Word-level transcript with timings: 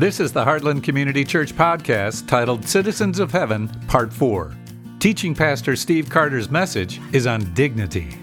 This 0.00 0.18
is 0.18 0.32
the 0.32 0.42
Heartland 0.42 0.82
Community 0.82 1.26
Church 1.26 1.54
podcast 1.54 2.26
titled 2.26 2.66
Citizens 2.66 3.18
of 3.18 3.32
Heaven, 3.32 3.68
Part 3.86 4.10
4. 4.10 4.56
Teaching 4.98 5.34
Pastor 5.34 5.76
Steve 5.76 6.08
Carter's 6.08 6.50
message 6.50 6.98
is 7.12 7.26
on 7.26 7.52
dignity. 7.52 8.16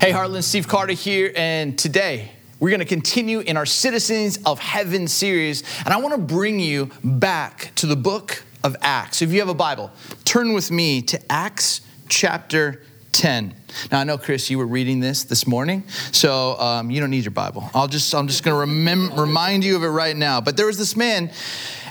Hey, 0.00 0.12
Heartland, 0.12 0.44
Steve 0.44 0.68
Carter 0.68 0.92
here, 0.92 1.32
and 1.34 1.76
today 1.76 2.30
we're 2.60 2.70
going 2.70 2.78
to 2.78 2.86
continue 2.86 3.40
in 3.40 3.56
our 3.56 3.66
Citizens 3.66 4.38
of 4.46 4.60
Heaven 4.60 5.08
series, 5.08 5.64
and 5.84 5.92
I 5.92 5.96
want 5.96 6.14
to 6.14 6.20
bring 6.20 6.60
you 6.60 6.88
back 7.02 7.72
to 7.74 7.86
the 7.86 7.96
book 7.96 8.44
of 8.62 8.76
Acts. 8.82 9.22
If 9.22 9.32
you 9.32 9.40
have 9.40 9.48
a 9.48 9.54
Bible, 9.54 9.90
turn 10.24 10.52
with 10.52 10.70
me 10.70 11.02
to 11.02 11.20
Acts 11.32 11.80
chapter 12.08 12.80
10. 13.12 13.54
Now 13.90 14.00
I 14.00 14.04
know, 14.04 14.18
Chris, 14.18 14.50
you 14.50 14.58
were 14.58 14.66
reading 14.66 15.00
this 15.00 15.24
this 15.24 15.46
morning, 15.46 15.84
so 16.12 16.58
um, 16.58 16.90
you 16.90 17.00
don't 17.00 17.10
need 17.10 17.24
your 17.24 17.32
Bible. 17.32 17.68
I'll 17.74 17.88
just 17.88 18.14
I'm 18.14 18.28
just 18.28 18.44
going 18.44 18.56
to 18.56 18.72
remem- 18.72 19.16
remind 19.18 19.64
you 19.64 19.76
of 19.76 19.82
it 19.82 19.88
right 19.88 20.16
now. 20.16 20.40
But 20.40 20.56
there 20.56 20.66
was 20.66 20.78
this 20.78 20.96
man 20.96 21.30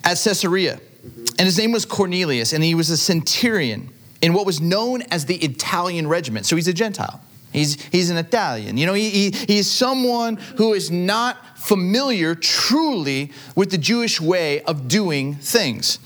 at 0.04 0.18
Caesarea, 0.18 0.80
and 1.04 1.40
his 1.40 1.58
name 1.58 1.72
was 1.72 1.86
Cornelius, 1.86 2.54
and 2.54 2.64
he 2.64 2.76
was 2.76 2.90
a 2.90 2.98
centurion 2.98 3.90
in 4.22 4.34
what 4.34 4.46
was 4.46 4.60
known 4.60 5.02
as 5.04 5.26
the 5.26 5.36
Italian 5.38 6.08
regiment. 6.08 6.46
So 6.46 6.56
he's 6.56 6.68
a 6.68 6.74
Gentile. 6.74 7.22
He's, 7.52 7.82
he's 7.86 8.10
an 8.10 8.18
Italian. 8.18 8.78
You 8.78 8.86
know, 8.86 8.94
he, 8.94 9.10
he, 9.10 9.32
he's 9.32 9.70
someone 9.70 10.36
who 10.58 10.74
is 10.74 10.92
not 10.92 11.58
familiar 11.58 12.36
truly 12.36 13.32
with 13.56 13.72
the 13.72 13.78
Jewish 13.78 14.22
way 14.22 14.62
of 14.62 14.88
doing 14.88 15.36
things. 15.36 16.00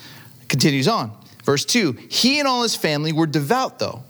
Continues 0.48 0.88
on. 0.88 1.16
Verse 1.44 1.66
2 1.66 1.94
He 2.10 2.40
and 2.40 2.48
all 2.48 2.64
his 2.64 2.76
family 2.76 3.12
were 3.12 3.28
devout, 3.28 3.80
though, 3.80 4.04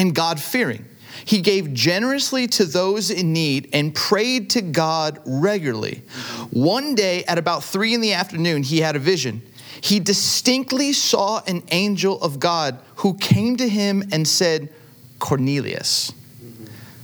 and 0.00 0.14
God 0.14 0.40
fearing. 0.40 0.86
He 1.26 1.42
gave 1.42 1.74
generously 1.74 2.46
to 2.48 2.64
those 2.64 3.10
in 3.10 3.34
need 3.34 3.68
and 3.74 3.94
prayed 3.94 4.48
to 4.50 4.62
God 4.62 5.20
regularly. 5.26 6.02
One 6.50 6.94
day 6.94 7.22
at 7.24 7.36
about 7.36 7.62
three 7.62 7.92
in 7.92 8.00
the 8.00 8.14
afternoon, 8.14 8.62
he 8.62 8.80
had 8.80 8.96
a 8.96 8.98
vision. 8.98 9.42
He 9.82 10.00
distinctly 10.00 10.94
saw 10.94 11.42
an 11.46 11.62
angel 11.70 12.20
of 12.22 12.40
God 12.40 12.80
who 12.96 13.14
came 13.14 13.56
to 13.58 13.68
him 13.68 14.02
and 14.10 14.26
said, 14.26 14.72
Cornelius. 15.18 16.12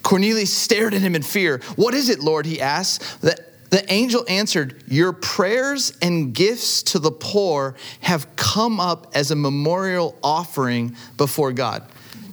Cornelius 0.03 0.53
stared 0.53 0.95
at 0.95 1.03
him 1.03 1.15
in 1.15 1.23
fear. 1.23 1.61
What 1.77 1.93
is 1.93 2.09
it, 2.09 2.21
Lord? 2.21 2.47
He 2.47 2.61
asked. 2.61 3.21
The, 3.21 3.37
the 3.71 3.93
angel 3.93 4.25
answered, 4.29 4.83
Your 4.87 5.13
prayers 5.13 5.93
and 6.01 6.33
gifts 6.33 6.83
to 6.85 6.99
the 6.99 7.11
poor 7.11 7.75
have 8.01 8.35
come 8.37 8.81
up 8.81 9.09
as 9.15 9.31
a 9.31 9.37
memorial 9.37 10.17
offering 10.23 10.97
before 11.19 11.53
God. 11.53 11.87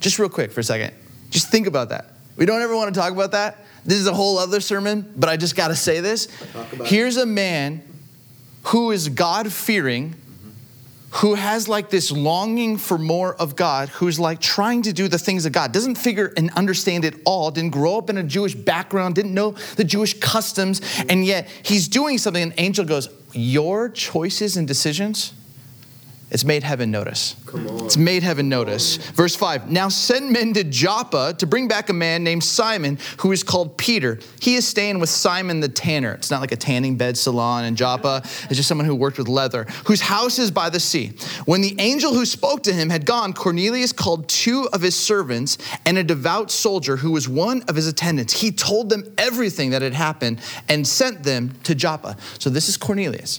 Just 0.04 0.18
real 0.18 0.28
quick 0.28 0.52
for 0.52 0.60
a 0.60 0.62
second. 0.62 0.92
Just 1.30 1.48
think 1.48 1.66
about 1.66 1.88
that. 1.88 2.04
We 2.36 2.44
don't 2.44 2.60
ever 2.60 2.76
want 2.76 2.92
to 2.94 3.00
talk 3.00 3.10
about 3.10 3.30
that. 3.30 3.64
This 3.86 3.96
is 3.98 4.06
a 4.06 4.12
whole 4.12 4.36
other 4.36 4.60
sermon, 4.60 5.10
but 5.16 5.30
I 5.30 5.38
just 5.38 5.56
got 5.56 5.68
to 5.68 5.74
say 5.74 6.00
this. 6.00 6.28
Here's 6.84 7.16
a 7.16 7.24
man 7.24 7.82
who 8.64 8.90
is 8.90 9.08
God 9.08 9.50
fearing, 9.50 10.14
who 11.08 11.36
has 11.36 11.70
like 11.70 11.88
this 11.88 12.12
longing 12.12 12.76
for 12.76 12.98
more 12.98 13.34
of 13.34 13.56
God, 13.56 13.88
who's 13.88 14.20
like 14.20 14.42
trying 14.42 14.82
to 14.82 14.92
do 14.92 15.08
the 15.08 15.16
things 15.16 15.46
of 15.46 15.52
God, 15.52 15.72
doesn't 15.72 15.94
figure 15.94 16.34
and 16.36 16.50
understand 16.50 17.06
it 17.06 17.14
all, 17.24 17.50
didn't 17.50 17.72
grow 17.72 17.96
up 17.96 18.10
in 18.10 18.18
a 18.18 18.22
Jewish 18.22 18.54
background, 18.54 19.14
didn't 19.14 19.32
know 19.32 19.52
the 19.76 19.84
Jewish 19.84 20.20
customs, 20.20 20.82
and 21.08 21.24
yet 21.24 21.48
he's 21.62 21.88
doing 21.88 22.18
something. 22.18 22.42
An 22.42 22.54
angel 22.58 22.84
goes, 22.84 23.08
Your 23.32 23.88
choices 23.88 24.58
and 24.58 24.68
decisions 24.68 25.32
it's 26.34 26.44
made 26.44 26.64
heaven 26.64 26.90
notice. 26.90 27.36
It's 27.84 27.96
made 27.96 28.24
heaven 28.24 28.48
notice. 28.48 28.96
Verse 28.96 29.36
5 29.36 29.70
Now 29.70 29.88
send 29.88 30.32
men 30.32 30.52
to 30.54 30.64
Joppa 30.64 31.32
to 31.38 31.46
bring 31.46 31.68
back 31.68 31.90
a 31.90 31.92
man 31.92 32.24
named 32.24 32.42
Simon 32.42 32.98
who 33.18 33.30
is 33.30 33.44
called 33.44 33.78
Peter. 33.78 34.18
He 34.40 34.56
is 34.56 34.66
staying 34.66 34.98
with 34.98 35.10
Simon 35.10 35.60
the 35.60 35.68
tanner. 35.68 36.12
It's 36.14 36.32
not 36.32 36.40
like 36.40 36.50
a 36.50 36.56
tanning 36.56 36.96
bed 36.96 37.16
salon 37.16 37.64
in 37.64 37.76
Joppa, 37.76 38.22
it's 38.24 38.56
just 38.56 38.66
someone 38.66 38.84
who 38.84 38.96
worked 38.96 39.16
with 39.16 39.28
leather, 39.28 39.68
whose 39.84 40.00
house 40.00 40.40
is 40.40 40.50
by 40.50 40.70
the 40.70 40.80
sea. 40.80 41.12
When 41.44 41.60
the 41.60 41.76
angel 41.78 42.12
who 42.12 42.26
spoke 42.26 42.64
to 42.64 42.72
him 42.72 42.90
had 42.90 43.06
gone, 43.06 43.32
Cornelius 43.32 43.92
called 43.92 44.28
two 44.28 44.68
of 44.72 44.82
his 44.82 44.96
servants 44.96 45.56
and 45.86 45.98
a 45.98 46.02
devout 46.02 46.50
soldier 46.50 46.96
who 46.96 47.12
was 47.12 47.28
one 47.28 47.62
of 47.68 47.76
his 47.76 47.86
attendants. 47.86 48.40
He 48.40 48.50
told 48.50 48.88
them 48.88 49.04
everything 49.18 49.70
that 49.70 49.82
had 49.82 49.94
happened 49.94 50.40
and 50.68 50.84
sent 50.84 51.22
them 51.22 51.52
to 51.62 51.76
Joppa. 51.76 52.16
So 52.40 52.50
this 52.50 52.68
is 52.68 52.76
Cornelius. 52.76 53.38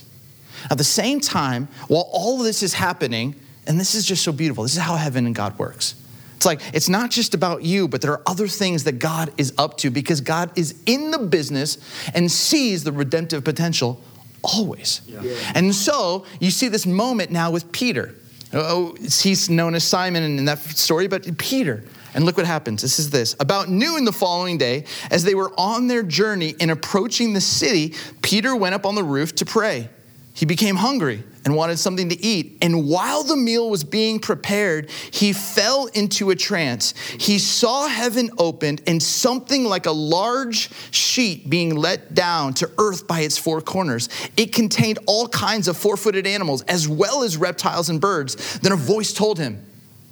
At 0.70 0.78
the 0.78 0.84
same 0.84 1.20
time, 1.20 1.68
while 1.88 2.08
all 2.12 2.38
of 2.38 2.44
this 2.44 2.62
is 2.62 2.74
happening, 2.74 3.34
and 3.66 3.78
this 3.78 3.94
is 3.94 4.04
just 4.04 4.22
so 4.22 4.32
beautiful, 4.32 4.64
this 4.64 4.76
is 4.76 4.82
how 4.82 4.96
heaven 4.96 5.26
and 5.26 5.34
God 5.34 5.58
works. 5.58 5.94
It's 6.36 6.44
like, 6.44 6.60
it's 6.74 6.88
not 6.88 7.10
just 7.10 7.34
about 7.34 7.62
you, 7.62 7.88
but 7.88 8.02
there 8.02 8.12
are 8.12 8.22
other 8.26 8.46
things 8.46 8.84
that 8.84 8.98
God 8.98 9.32
is 9.38 9.54
up 9.56 9.78
to 9.78 9.90
because 9.90 10.20
God 10.20 10.50
is 10.56 10.74
in 10.84 11.10
the 11.10 11.18
business 11.18 11.78
and 12.14 12.30
sees 12.30 12.84
the 12.84 12.92
redemptive 12.92 13.42
potential 13.42 14.00
always. 14.44 15.00
Yeah. 15.06 15.22
Yeah. 15.22 15.34
And 15.54 15.74
so 15.74 16.26
you 16.38 16.50
see 16.50 16.68
this 16.68 16.86
moment 16.86 17.30
now 17.30 17.50
with 17.50 17.72
Peter. 17.72 18.14
Oh, 18.52 18.94
he's 19.00 19.48
known 19.48 19.74
as 19.74 19.84
Simon 19.84 20.22
in 20.22 20.44
that 20.44 20.58
story, 20.58 21.08
but 21.08 21.38
Peter. 21.38 21.82
And 22.14 22.24
look 22.24 22.36
what 22.36 22.46
happens. 22.46 22.80
This 22.82 22.98
is 22.98 23.10
this. 23.10 23.34
About 23.40 23.68
noon 23.68 24.04
the 24.04 24.12
following 24.12 24.56
day, 24.56 24.84
as 25.10 25.24
they 25.24 25.34
were 25.34 25.52
on 25.58 25.86
their 25.86 26.02
journey 26.02 26.54
and 26.60 26.70
approaching 26.70 27.32
the 27.32 27.40
city, 27.40 27.94
Peter 28.22 28.54
went 28.54 28.74
up 28.74 28.86
on 28.86 28.94
the 28.94 29.04
roof 29.04 29.34
to 29.36 29.44
pray. 29.44 29.88
He 30.36 30.44
became 30.44 30.76
hungry 30.76 31.24
and 31.46 31.56
wanted 31.56 31.78
something 31.78 32.10
to 32.10 32.22
eat. 32.22 32.58
And 32.60 32.86
while 32.86 33.22
the 33.22 33.38
meal 33.38 33.70
was 33.70 33.84
being 33.84 34.20
prepared, 34.20 34.90
he 35.10 35.32
fell 35.32 35.86
into 35.86 36.28
a 36.28 36.36
trance. 36.36 36.92
He 37.18 37.38
saw 37.38 37.88
heaven 37.88 38.28
opened 38.36 38.82
and 38.86 39.02
something 39.02 39.64
like 39.64 39.86
a 39.86 39.92
large 39.92 40.68
sheet 40.90 41.48
being 41.48 41.74
let 41.74 42.12
down 42.12 42.52
to 42.54 42.70
earth 42.76 43.06
by 43.06 43.20
its 43.20 43.38
four 43.38 43.62
corners. 43.62 44.10
It 44.36 44.52
contained 44.52 44.98
all 45.06 45.26
kinds 45.26 45.68
of 45.68 45.76
four 45.78 45.96
footed 45.96 46.26
animals, 46.26 46.60
as 46.64 46.86
well 46.86 47.22
as 47.22 47.38
reptiles 47.38 47.88
and 47.88 47.98
birds. 47.98 48.58
Then 48.58 48.72
a 48.72 48.76
voice 48.76 49.14
told 49.14 49.38
him, 49.38 49.64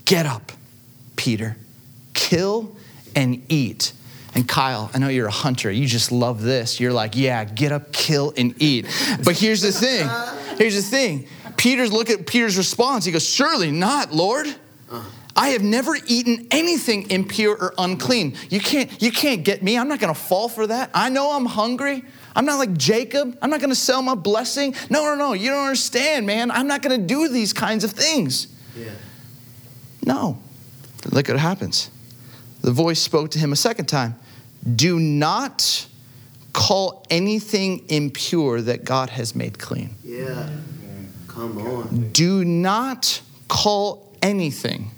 Get 0.07 0.25
up, 0.25 0.53
Peter, 1.17 1.59
kill 2.15 2.75
and 3.15 3.45
eat. 3.51 3.93
And 4.35 4.49
Kyle, 4.49 4.91
I 4.93 4.99
know 4.99 5.09
you're 5.09 5.29
a 5.29 5.33
hunter. 5.33 5.71
You 5.71 5.87
just 5.87 6.11
love 6.11 6.43
this. 6.43 6.81
You're 6.81 6.93
like, 6.93 7.15
yeah, 7.15 7.45
get 7.45 7.71
up, 7.71 7.93
kill, 7.93 8.33
and 8.37 8.61
eat. 8.61 8.87
But 9.25 9.39
here's 9.39 9.63
the 9.63 9.71
thing. 9.71 10.09
Here's 10.59 10.75
the 10.75 10.83
thing. 10.83 11.29
Peter's 11.57 11.93
look 11.93 12.11
at 12.11 12.27
Peter's 12.27 12.57
response. 12.57 13.05
He 13.05 13.13
goes, 13.13 13.27
Surely 13.29 13.71
not, 13.71 14.13
Lord. 14.13 14.47
I 15.37 15.49
have 15.49 15.63
never 15.63 15.97
eaten 16.07 16.47
anything 16.51 17.11
impure 17.11 17.57
or 17.57 17.75
unclean. 17.77 18.37
You 18.51 18.61
can't, 18.61 19.03
you 19.03 19.11
can't 19.11 19.45
get 19.45 19.63
me. 19.63 19.77
I'm 19.77 19.89
not 19.89 19.99
gonna 19.99 20.15
fall 20.15 20.49
for 20.49 20.67
that. 20.69 20.91
I 20.95 21.09
know 21.09 21.33
I'm 21.33 21.47
hungry. 21.47 22.05
I'm 22.37 22.45
not 22.45 22.59
like 22.59 22.77
Jacob. 22.77 23.37
I'm 23.43 23.51
not 23.51 23.61
gonna 23.61 23.75
sell 23.75 24.01
my 24.01 24.15
blessing. 24.15 24.75
No, 24.91 25.03
no, 25.05 25.17
no. 25.17 25.33
You 25.33 25.51
don't 25.51 25.65
understand, 25.65 26.27
man. 26.27 26.51
I'm 26.51 26.69
not 26.69 26.83
gonna 26.83 26.99
do 26.99 27.29
these 27.29 27.53
kinds 27.53 27.83
of 27.83 27.91
things. 27.91 28.47
Yeah. 28.77 28.91
No. 30.05 30.39
Look 31.11 31.29
what 31.29 31.39
happens. 31.39 31.91
The 32.61 32.71
voice 32.71 33.01
spoke 33.01 33.31
to 33.33 33.39
him 33.39 33.53
a 33.53 33.57
second 33.57 33.87
time. 33.87 34.15
Do 34.73 34.99
not 34.99 35.87
call 36.53 37.05
anything 37.11 37.85
impure 37.89 38.61
that 38.63 38.85
God 38.85 39.11
has 39.11 39.35
made 39.35 39.59
clean. 39.59 39.97
Yeah. 40.03 40.49
Come 41.29 41.59
on. 41.59 42.11
Do 42.13 42.45
not 42.45 43.21
call 43.49 44.13
anything 44.23 44.93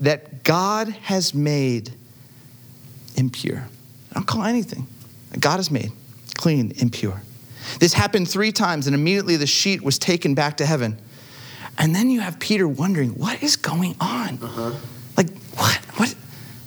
that 0.00 0.42
God 0.42 0.88
has 0.88 1.34
made 1.34 1.92
impure. 3.14 3.68
Don't 4.14 4.26
call 4.26 4.42
anything 4.44 4.86
that 5.30 5.40
God 5.40 5.58
has 5.58 5.70
made 5.70 5.92
clean, 6.34 6.72
impure. 6.78 7.22
This 7.78 7.92
happened 7.92 8.28
three 8.28 8.50
times, 8.50 8.86
and 8.86 8.94
immediately 8.94 9.36
the 9.36 9.46
sheet 9.46 9.82
was 9.82 9.98
taken 9.98 10.34
back 10.34 10.56
to 10.56 10.66
heaven. 10.66 10.98
And 11.78 11.94
then 11.94 12.10
you 12.10 12.20
have 12.20 12.38
Peter 12.40 12.66
wondering, 12.66 13.10
what 13.10 13.42
is 13.42 13.56
going 13.56 13.94
on? 14.00 14.38
Uh-huh. 14.42 14.72
Like? 15.16 15.28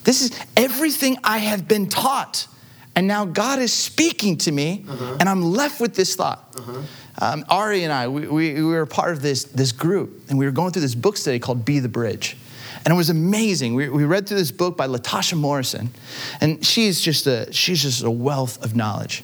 This 0.05 0.21
is 0.21 0.31
everything 0.55 1.17
I 1.23 1.39
have 1.39 1.67
been 1.67 1.89
taught. 1.89 2.47
And 2.95 3.07
now 3.07 3.25
God 3.25 3.59
is 3.59 3.73
speaking 3.73 4.37
to 4.37 4.51
me, 4.51 4.85
uh-huh. 4.87 5.17
and 5.19 5.27
I'm 5.27 5.41
left 5.41 5.81
with 5.81 5.95
this 5.95 6.15
thought. 6.15 6.55
Uh-huh. 6.55 6.81
Um, 7.19 7.45
Ari 7.49 7.83
and 7.83 7.91
I, 7.91 8.07
we, 8.07 8.27
we, 8.27 8.53
we 8.53 8.63
were 8.63 8.85
part 8.85 9.11
of 9.11 9.21
this, 9.21 9.43
this 9.43 9.73
group, 9.73 10.29
and 10.29 10.39
we 10.39 10.45
were 10.45 10.51
going 10.51 10.71
through 10.71 10.83
this 10.83 10.95
book 10.95 11.17
study 11.17 11.39
called 11.39 11.65
Be 11.65 11.79
the 11.79 11.89
Bridge. 11.89 12.37
And 12.85 12.93
it 12.93 12.95
was 12.95 13.09
amazing. 13.09 13.73
We, 13.73 13.89
we 13.89 14.05
read 14.05 14.27
through 14.27 14.37
this 14.37 14.51
book 14.51 14.77
by 14.77 14.87
Latasha 14.87 15.37
Morrison, 15.37 15.89
and 16.39 16.65
she's 16.65 17.01
just, 17.01 17.27
a, 17.27 17.51
she's 17.51 17.81
just 17.81 18.03
a 18.03 18.11
wealth 18.11 18.63
of 18.63 18.75
knowledge. 18.75 19.23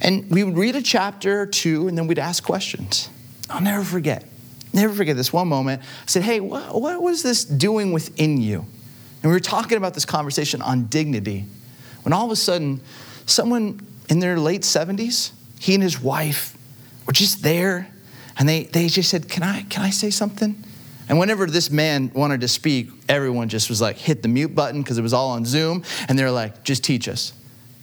And 0.00 0.30
we 0.30 0.44
would 0.44 0.56
read 0.56 0.76
a 0.76 0.82
chapter 0.82 1.40
or 1.40 1.46
two, 1.46 1.88
and 1.88 1.98
then 1.98 2.06
we'd 2.06 2.18
ask 2.18 2.44
questions. 2.44 3.08
I'll 3.50 3.62
never 3.62 3.82
forget, 3.82 4.28
never 4.72 4.92
forget 4.92 5.16
this 5.16 5.32
one 5.32 5.48
moment. 5.48 5.82
I 5.82 6.06
said, 6.06 6.22
Hey, 6.22 6.38
what, 6.38 6.80
what 6.80 7.02
was 7.02 7.22
this 7.22 7.44
doing 7.44 7.92
within 7.92 8.40
you? 8.40 8.66
And 9.22 9.30
we 9.30 9.36
were 9.36 9.40
talking 9.40 9.78
about 9.78 9.94
this 9.94 10.04
conversation 10.04 10.62
on 10.62 10.86
dignity 10.86 11.46
when 12.02 12.12
all 12.12 12.24
of 12.24 12.30
a 12.32 12.36
sudden, 12.36 12.80
someone 13.26 13.80
in 14.08 14.18
their 14.18 14.38
late 14.38 14.62
70s, 14.62 15.30
he 15.58 15.74
and 15.74 15.82
his 15.82 16.00
wife 16.00 16.56
were 17.06 17.12
just 17.12 17.42
there 17.42 17.88
and 18.38 18.48
they, 18.48 18.64
they 18.64 18.88
just 18.88 19.10
said, 19.10 19.28
can 19.28 19.42
I, 19.42 19.62
can 19.62 19.82
I 19.82 19.90
say 19.90 20.10
something? 20.10 20.62
And 21.08 21.18
whenever 21.18 21.46
this 21.46 21.70
man 21.70 22.10
wanted 22.14 22.40
to 22.40 22.48
speak, 22.48 22.88
everyone 23.08 23.48
just 23.48 23.68
was 23.68 23.80
like, 23.80 23.96
hit 23.96 24.22
the 24.22 24.28
mute 24.28 24.54
button 24.54 24.82
because 24.82 24.98
it 24.98 25.02
was 25.02 25.12
all 25.12 25.30
on 25.30 25.44
Zoom. 25.44 25.84
And 26.08 26.18
they're 26.18 26.30
like, 26.30 26.64
just 26.64 26.82
teach 26.82 27.08
us. 27.08 27.32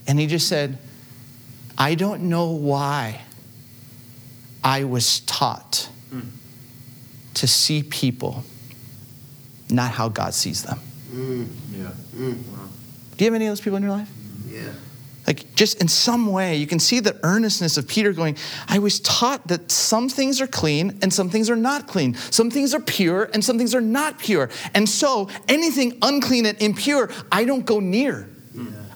And 0.06 0.18
he 0.18 0.26
just 0.26 0.48
said, 0.48 0.78
I 1.78 1.94
don't 1.94 2.24
know 2.24 2.50
why, 2.50 3.22
I 4.62 4.84
was 4.84 5.20
taught 5.20 5.88
hmm. 6.10 6.20
to 7.34 7.46
see 7.46 7.82
people 7.82 8.44
not 9.70 9.92
how 9.92 10.08
God 10.08 10.34
sees 10.34 10.62
them. 10.62 10.78
Mm, 11.12 11.46
Yeah. 11.76 11.90
mm, 12.16 12.34
Do 13.16 13.24
you 13.24 13.26
have 13.26 13.34
any 13.34 13.46
of 13.46 13.50
those 13.50 13.60
people 13.60 13.76
in 13.76 13.82
your 13.82 13.92
life? 13.92 14.08
yeah. 14.50 14.62
Like, 15.26 15.54
just 15.54 15.80
in 15.80 15.86
some 15.86 16.26
way, 16.26 16.56
you 16.56 16.66
can 16.66 16.80
see 16.80 16.98
the 16.98 17.16
earnestness 17.22 17.76
of 17.76 17.86
Peter 17.86 18.12
going, 18.12 18.36
I 18.66 18.80
was 18.80 18.98
taught 19.00 19.46
that 19.48 19.70
some 19.70 20.08
things 20.08 20.40
are 20.40 20.46
clean 20.48 20.98
and 21.02 21.12
some 21.12 21.30
things 21.30 21.48
are 21.50 21.54
not 21.56 21.86
clean. 21.86 22.16
Some 22.30 22.50
things 22.50 22.74
are 22.74 22.80
pure 22.80 23.30
and 23.32 23.44
some 23.44 23.56
things 23.56 23.72
are 23.74 23.80
not 23.82 24.18
pure. 24.18 24.50
And 24.74 24.88
so, 24.88 25.28
anything 25.46 25.98
unclean 26.02 26.46
and 26.46 26.60
impure, 26.60 27.10
I 27.30 27.44
don't 27.44 27.64
go 27.64 27.78
near. 27.80 28.28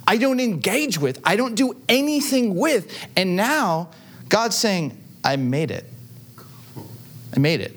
I 0.08 0.16
don't 0.16 0.40
engage 0.40 0.98
with. 0.98 1.20
I 1.24 1.36
don't 1.36 1.54
do 1.54 1.76
anything 1.88 2.56
with. 2.56 2.92
And 3.16 3.36
now, 3.36 3.90
God's 4.28 4.56
saying, 4.56 4.96
I 5.22 5.36
made 5.36 5.70
it. 5.70 5.84
I 7.34 7.38
made 7.38 7.60
it. 7.60 7.72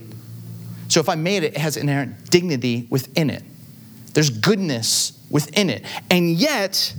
So, 0.88 1.00
if 1.00 1.10
I 1.10 1.16
made 1.16 1.44
it, 1.44 1.54
it 1.54 1.58
has 1.58 1.78
inherent 1.78 2.32
dignity 2.32 2.88
within 2.90 3.30
it. 3.30 3.44
There's 4.18 4.32
goodness 4.32 5.12
within 5.30 5.70
it. 5.70 5.86
And 6.10 6.32
yet, 6.32 6.96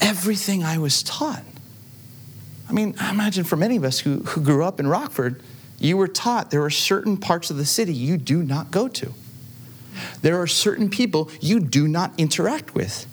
everything 0.00 0.64
I 0.64 0.78
was 0.78 1.02
taught. 1.02 1.44
I 2.66 2.72
mean, 2.72 2.94
I 2.98 3.10
imagine 3.10 3.44
for 3.44 3.56
many 3.56 3.76
of 3.76 3.84
us 3.84 3.98
who, 3.98 4.20
who 4.20 4.40
grew 4.40 4.64
up 4.64 4.80
in 4.80 4.86
Rockford, 4.86 5.42
you 5.78 5.98
were 5.98 6.08
taught 6.08 6.50
there 6.50 6.64
are 6.64 6.70
certain 6.70 7.18
parts 7.18 7.50
of 7.50 7.58
the 7.58 7.66
city 7.66 7.92
you 7.92 8.16
do 8.16 8.42
not 8.42 8.70
go 8.70 8.88
to. 8.88 9.12
There 10.22 10.40
are 10.40 10.46
certain 10.46 10.88
people 10.88 11.30
you 11.38 11.60
do 11.60 11.86
not 11.86 12.14
interact 12.16 12.74
with. 12.74 13.06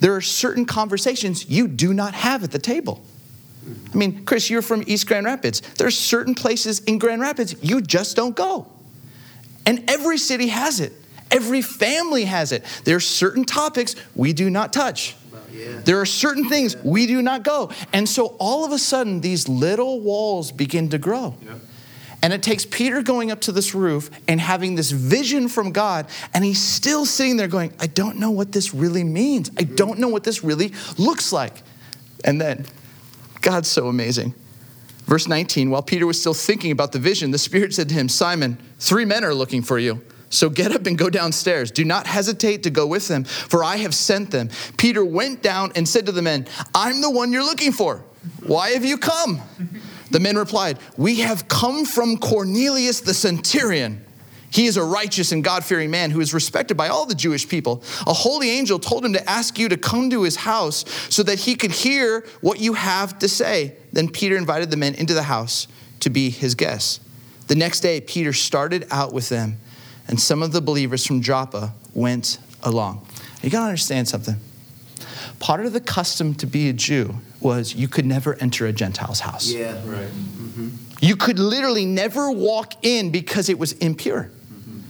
There 0.00 0.16
are 0.16 0.20
certain 0.20 0.64
conversations 0.64 1.48
you 1.48 1.68
do 1.68 1.94
not 1.94 2.14
have 2.14 2.42
at 2.42 2.50
the 2.50 2.58
table. 2.58 3.04
I 3.94 3.96
mean, 3.96 4.24
Chris, 4.24 4.50
you're 4.50 4.62
from 4.62 4.82
East 4.88 5.06
Grand 5.06 5.26
Rapids. 5.26 5.60
There 5.60 5.86
are 5.86 5.92
certain 5.92 6.34
places 6.34 6.80
in 6.80 6.98
Grand 6.98 7.22
Rapids 7.22 7.54
you 7.62 7.80
just 7.80 8.16
don't 8.16 8.34
go. 8.34 8.66
And 9.64 9.88
every 9.88 10.18
city 10.18 10.48
has 10.48 10.80
it. 10.80 10.94
Every 11.30 11.62
family 11.62 12.24
has 12.24 12.52
it. 12.52 12.64
There 12.84 12.96
are 12.96 13.00
certain 13.00 13.44
topics 13.44 13.94
we 14.14 14.32
do 14.32 14.50
not 14.50 14.72
touch. 14.72 15.16
Yeah. 15.52 15.80
There 15.84 16.00
are 16.00 16.06
certain 16.06 16.48
things 16.48 16.76
we 16.84 17.06
do 17.06 17.22
not 17.22 17.42
go. 17.42 17.70
And 17.92 18.08
so 18.08 18.36
all 18.38 18.64
of 18.64 18.72
a 18.72 18.78
sudden, 18.78 19.20
these 19.20 19.48
little 19.48 20.00
walls 20.00 20.52
begin 20.52 20.88
to 20.90 20.98
grow. 20.98 21.34
And 22.22 22.32
it 22.32 22.42
takes 22.42 22.66
Peter 22.66 23.02
going 23.02 23.30
up 23.30 23.40
to 23.42 23.52
this 23.52 23.74
roof 23.74 24.10
and 24.28 24.40
having 24.40 24.74
this 24.74 24.90
vision 24.90 25.48
from 25.48 25.72
God, 25.72 26.06
and 26.34 26.44
he's 26.44 26.62
still 26.62 27.06
sitting 27.06 27.38
there 27.38 27.48
going, 27.48 27.72
I 27.80 27.86
don't 27.86 28.18
know 28.18 28.30
what 28.30 28.52
this 28.52 28.74
really 28.74 29.04
means. 29.04 29.50
I 29.58 29.62
don't 29.62 29.98
know 29.98 30.08
what 30.08 30.24
this 30.24 30.44
really 30.44 30.72
looks 30.98 31.32
like. 31.32 31.62
And 32.24 32.38
then, 32.38 32.66
God's 33.40 33.68
so 33.68 33.88
amazing. 33.88 34.34
Verse 35.06 35.26
19, 35.26 35.70
while 35.70 35.82
Peter 35.82 36.06
was 36.06 36.20
still 36.20 36.34
thinking 36.34 36.70
about 36.70 36.92
the 36.92 36.98
vision, 36.98 37.30
the 37.30 37.38
Spirit 37.38 37.72
said 37.72 37.88
to 37.88 37.94
him, 37.94 38.08
Simon, 38.08 38.58
three 38.78 39.06
men 39.06 39.24
are 39.24 39.34
looking 39.34 39.62
for 39.62 39.78
you. 39.78 40.02
So 40.30 40.48
get 40.48 40.72
up 40.72 40.86
and 40.86 40.96
go 40.96 41.10
downstairs. 41.10 41.70
Do 41.70 41.84
not 41.84 42.06
hesitate 42.06 42.62
to 42.62 42.70
go 42.70 42.86
with 42.86 43.08
them, 43.08 43.24
for 43.24 43.62
I 43.62 43.76
have 43.76 43.94
sent 43.94 44.30
them. 44.30 44.48
Peter 44.76 45.04
went 45.04 45.42
down 45.42 45.72
and 45.74 45.88
said 45.88 46.06
to 46.06 46.12
the 46.12 46.22
men, 46.22 46.46
I'm 46.74 47.00
the 47.00 47.10
one 47.10 47.32
you're 47.32 47.44
looking 47.44 47.72
for. 47.72 48.04
Why 48.46 48.70
have 48.70 48.84
you 48.84 48.96
come? 48.96 49.40
The 50.10 50.20
men 50.20 50.36
replied, 50.36 50.78
We 50.96 51.20
have 51.20 51.48
come 51.48 51.84
from 51.84 52.16
Cornelius 52.16 53.00
the 53.00 53.14
centurion. 53.14 54.04
He 54.52 54.66
is 54.66 54.76
a 54.76 54.82
righteous 54.82 55.30
and 55.30 55.44
God 55.44 55.64
fearing 55.64 55.90
man 55.90 56.10
who 56.10 56.20
is 56.20 56.34
respected 56.34 56.76
by 56.76 56.88
all 56.88 57.06
the 57.06 57.14
Jewish 57.14 57.48
people. 57.48 57.82
A 58.06 58.12
holy 58.12 58.50
angel 58.50 58.80
told 58.80 59.04
him 59.04 59.12
to 59.12 59.30
ask 59.30 59.58
you 59.58 59.68
to 59.68 59.76
come 59.76 60.10
to 60.10 60.22
his 60.22 60.36
house 60.36 60.84
so 61.08 61.22
that 61.22 61.38
he 61.38 61.54
could 61.54 61.70
hear 61.70 62.24
what 62.40 62.58
you 62.58 62.72
have 62.72 63.18
to 63.20 63.28
say. 63.28 63.76
Then 63.92 64.08
Peter 64.08 64.36
invited 64.36 64.70
the 64.70 64.76
men 64.76 64.94
into 64.94 65.14
the 65.14 65.22
house 65.22 65.68
to 66.00 66.10
be 66.10 66.30
his 66.30 66.56
guests. 66.56 66.98
The 67.46 67.54
next 67.54 67.80
day, 67.80 68.00
Peter 68.00 68.32
started 68.32 68.86
out 68.90 69.12
with 69.12 69.28
them, 69.28 69.58
and 70.10 70.20
some 70.20 70.42
of 70.42 70.50
the 70.50 70.60
believers 70.60 71.06
from 71.06 71.22
Joppa 71.22 71.72
went 71.94 72.38
along. 72.64 73.06
You 73.42 73.48
gotta 73.48 73.66
understand 73.66 74.08
something. 74.08 74.34
Part 75.38 75.64
of 75.64 75.72
the 75.72 75.80
custom 75.80 76.34
to 76.34 76.46
be 76.46 76.68
a 76.68 76.72
Jew 76.72 77.14
was 77.40 77.74
you 77.74 77.86
could 77.86 78.04
never 78.04 78.34
enter 78.34 78.66
a 78.66 78.72
Gentile's 78.72 79.20
house. 79.20 79.50
Yeah. 79.50 79.74
Right. 79.86 80.08
Mm-hmm. 80.08 80.68
You 81.00 81.14
could 81.14 81.38
literally 81.38 81.86
never 81.86 82.30
walk 82.30 82.84
in 82.84 83.10
because 83.10 83.48
it 83.48 83.58
was 83.58 83.72
impure. 83.74 84.30
Mm-hmm. 84.52 84.80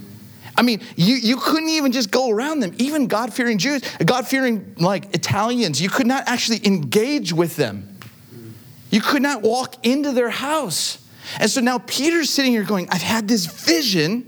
I 0.56 0.62
mean, 0.62 0.80
you, 0.96 1.14
you 1.16 1.36
couldn't 1.36 1.68
even 1.68 1.92
just 1.92 2.10
go 2.10 2.30
around 2.30 2.60
them. 2.60 2.74
Even 2.78 3.06
God 3.06 3.32
fearing 3.32 3.58
Jews, 3.58 3.82
God 4.04 4.26
fearing 4.26 4.74
like 4.78 5.14
Italians, 5.14 5.82
you 5.82 5.90
could 5.90 6.06
not 6.06 6.24
actually 6.26 6.66
engage 6.66 7.32
with 7.32 7.56
them. 7.56 7.98
Mm. 8.34 8.52
You 8.90 9.02
could 9.02 9.22
not 9.22 9.42
walk 9.42 9.86
into 9.86 10.12
their 10.12 10.30
house. 10.30 10.98
And 11.38 11.48
so 11.48 11.60
now 11.60 11.78
Peter's 11.78 12.30
sitting 12.30 12.52
here 12.52 12.64
going, 12.64 12.88
I've 12.90 13.02
had 13.02 13.28
this 13.28 13.44
vision. 13.44 14.26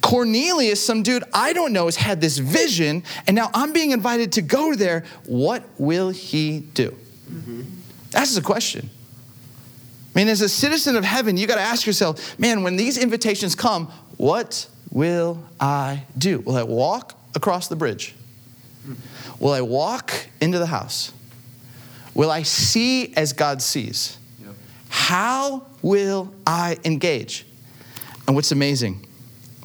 Cornelius, 0.00 0.84
some 0.84 1.02
dude 1.02 1.24
I 1.34 1.52
don't 1.52 1.72
know, 1.72 1.86
has 1.86 1.96
had 1.96 2.20
this 2.20 2.38
vision, 2.38 3.02
and 3.26 3.34
now 3.34 3.50
I'm 3.52 3.72
being 3.72 3.90
invited 3.90 4.32
to 4.32 4.42
go 4.42 4.74
there. 4.74 5.04
What 5.26 5.64
will 5.78 6.10
he 6.10 6.60
do? 6.60 6.96
Mm-hmm. 7.30 7.62
That's 8.10 8.34
the 8.34 8.40
question. 8.40 8.90
I 10.14 10.18
mean, 10.18 10.28
as 10.28 10.40
a 10.40 10.48
citizen 10.48 10.96
of 10.96 11.04
heaven, 11.04 11.36
you 11.36 11.46
got 11.46 11.56
to 11.56 11.60
ask 11.60 11.86
yourself, 11.86 12.38
man, 12.38 12.62
when 12.62 12.76
these 12.76 12.96
invitations 12.96 13.54
come, 13.54 13.86
what 14.16 14.66
will 14.90 15.44
I 15.60 16.04
do? 16.16 16.40
Will 16.40 16.56
I 16.56 16.62
walk 16.62 17.14
across 17.34 17.68
the 17.68 17.76
bridge? 17.76 18.14
Will 19.38 19.52
I 19.52 19.60
walk 19.60 20.12
into 20.40 20.58
the 20.58 20.66
house? 20.66 21.12
Will 22.14 22.30
I 22.30 22.42
see 22.42 23.14
as 23.14 23.32
God 23.32 23.62
sees? 23.62 24.18
Yep. 24.42 24.54
How 24.88 25.66
will 25.82 26.32
I 26.46 26.78
engage? 26.84 27.46
And 28.26 28.34
what's 28.34 28.50
amazing, 28.50 29.06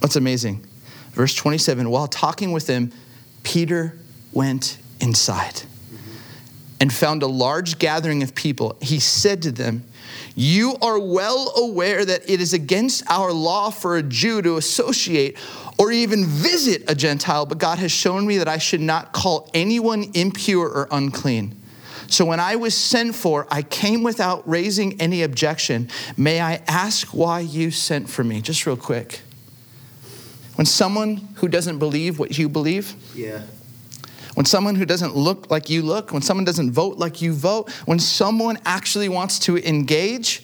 what's 0.04 0.18
amazing, 0.18 0.66
verse 1.12 1.34
27 1.34 1.90
while 1.90 2.08
talking 2.08 2.52
with 2.52 2.68
them, 2.68 2.92
Peter 3.44 3.98
went 4.34 4.78
inside 5.00 5.64
and 6.82 6.92
found 6.92 7.24
a 7.24 7.28
large 7.28 7.80
gathering 7.80 8.22
of 8.22 8.36
people. 8.36 8.78
He 8.82 9.00
said 9.00 9.42
to 9.44 9.52
them, 9.54 9.86
You 10.36 10.76
are 10.82 11.00
well 11.00 11.54
aware 11.56 12.04
that 12.04 12.30
it 12.30 12.42
is 12.42 12.52
against 12.52 13.10
our 13.10 13.32
law 13.32 13.70
for 13.70 13.96
a 13.96 14.04
Jew 14.04 14.42
to 14.42 14.58
associate 14.58 15.38
or 15.80 15.90
even 15.90 16.26
visit 16.26 16.84
a 16.90 16.96
Gentile, 16.96 17.46
but 17.46 17.58
God 17.58 17.80
has 17.80 17.94
shown 17.94 18.28
me 18.28 18.40
that 18.40 18.50
I 18.50 18.58
should 18.58 18.82
not 18.82 19.14
call 19.14 19.50
anyone 19.54 20.12
impure 20.14 20.68
or 20.68 20.90
unclean. 20.92 21.56
So 22.08 22.26
when 22.26 22.42
I 22.42 22.58
was 22.58 22.76
sent 22.76 23.16
for, 23.16 23.48
I 23.50 23.62
came 23.62 24.04
without 24.04 24.48
raising 24.48 25.00
any 25.00 25.24
objection. 25.24 25.90
May 26.18 26.42
I 26.42 26.62
ask 26.68 27.08
why 27.08 27.40
you 27.40 27.72
sent 27.72 28.10
for 28.10 28.26
me? 28.26 28.42
Just 28.42 28.66
real 28.66 28.76
quick. 28.76 29.22
When 30.56 30.66
someone 30.66 31.28
who 31.36 31.48
doesn't 31.48 31.80
believe 31.80 32.20
what 32.20 32.38
you 32.38 32.48
believe, 32.50 32.94
Yeah. 33.16 33.42
when 34.36 34.46
someone 34.46 34.76
who 34.76 34.86
doesn't 34.86 35.16
look 35.16 35.50
like 35.50 35.70
you 35.70 35.82
look, 35.82 36.12
when 36.12 36.22
someone 36.22 36.46
doesn't 36.46 36.72
vote 36.72 36.98
like 36.98 37.22
you 37.22 37.34
vote, 37.34 37.70
when 37.86 38.00
someone 38.00 38.60
actually 38.66 39.10
wants 39.10 39.40
to 39.40 39.58
engage, 39.68 40.44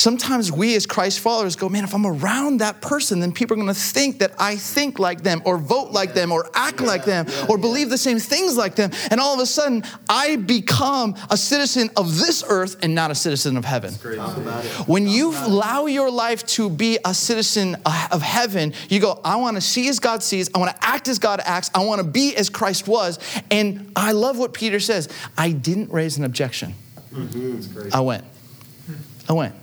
sometimes 0.00 0.50
we 0.50 0.74
as 0.76 0.86
Christ 0.86 1.20
followers 1.20 1.56
go, 1.56 1.68
man, 1.68 1.84
if 1.84 1.94
I'm 1.94 2.06
around 2.06 2.58
that 2.60 2.80
person, 2.80 3.20
then 3.20 3.32
people 3.32 3.54
are 3.54 3.62
going 3.62 3.68
to 3.68 3.74
think 3.74 4.18
that 4.20 4.32
I 4.38 4.56
think 4.56 4.98
like 4.98 5.22
them 5.22 5.42
or 5.44 5.58
vote 5.58 5.90
like 5.90 6.14
them 6.14 6.32
or 6.32 6.48
act 6.54 6.80
like 6.80 7.04
them 7.04 7.26
or 7.48 7.58
believe 7.58 7.90
the 7.90 7.98
same 7.98 8.18
things 8.18 8.56
like 8.56 8.74
them. 8.74 8.90
And 9.10 9.20
all 9.20 9.34
of 9.34 9.40
a 9.40 9.46
sudden, 9.46 9.84
I 10.08 10.36
become 10.36 11.14
a 11.28 11.36
citizen 11.36 11.90
of 11.96 12.18
this 12.18 12.42
earth 12.48 12.76
and 12.82 12.94
not 12.94 13.10
a 13.10 13.14
citizen 13.14 13.56
of 13.56 13.64
heaven. 13.64 13.94
Talk 13.94 14.36
about 14.36 14.64
it. 14.64 14.70
When 14.88 15.06
you 15.06 15.34
allow 15.44 15.86
your 15.86 16.10
life 16.10 16.46
to 16.48 16.70
be 16.70 16.98
a 17.04 17.12
citizen 17.12 17.76
of 17.84 18.22
heaven, 18.22 18.72
you 18.88 19.00
go, 19.00 19.20
I 19.24 19.36
want 19.36 19.56
to 19.56 19.60
see 19.60 19.88
as 19.88 20.00
God 20.00 20.22
sees. 20.22 20.50
I 20.54 20.58
want 20.58 20.74
to 20.74 20.86
act 20.86 21.08
as 21.08 21.18
God 21.18 21.40
acts. 21.44 21.70
I 21.74 21.84
want 21.84 22.00
to 22.00 22.06
be 22.06 22.34
as 22.36 22.48
Christ 22.48 22.88
was. 22.88 23.18
And 23.50 23.92
I 23.94 24.12
love 24.12 24.38
what 24.38 24.54
Peter 24.54 24.80
says. 24.80 25.08
I 25.36 25.52
didn't 25.52 25.92
raise 25.92 26.16
an 26.16 26.24
objection. 26.24 26.74
Mm-hmm. 27.12 27.74
Great. 27.74 27.94
I 27.94 28.00
went. 28.00 28.24
I 29.28 29.32
went. 29.32 29.54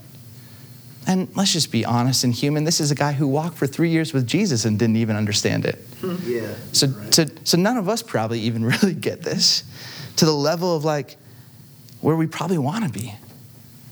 And 1.07 1.29
let's 1.37 1.53
just 1.53 1.71
be 1.71 1.85
honest 1.85 2.25
and 2.25 2.33
human. 2.33 2.65
This 2.65 2.81
is 2.81 2.91
a 2.91 2.95
guy 2.95 3.13
who 3.13 3.27
walked 3.27 3.57
for 3.57 3.65
three 3.65 3.89
years 3.89 4.11
with 4.11 4.27
Jesus 4.27 4.65
and 4.65 4.77
didn't 4.77 4.97
even 4.97 5.15
understand 5.15 5.65
it. 5.65 5.75
Hmm. 6.01 6.17
Yeah. 6.25 6.53
So, 6.73 6.87
to, 7.11 7.31
so 7.45 7.57
none 7.57 7.77
of 7.77 7.87
us 7.87 8.01
probably 8.03 8.41
even 8.41 8.65
really 8.81 8.93
get 8.93 9.23
this 9.23 9.63
to 10.17 10.25
the 10.25 10.33
level 10.33 10.75
of 10.75 10.83
like 10.83 11.15
where 12.01 12.15
we 12.15 12.27
probably 12.27 12.57
want 12.57 12.83
to 12.83 12.99
be. 12.99 13.15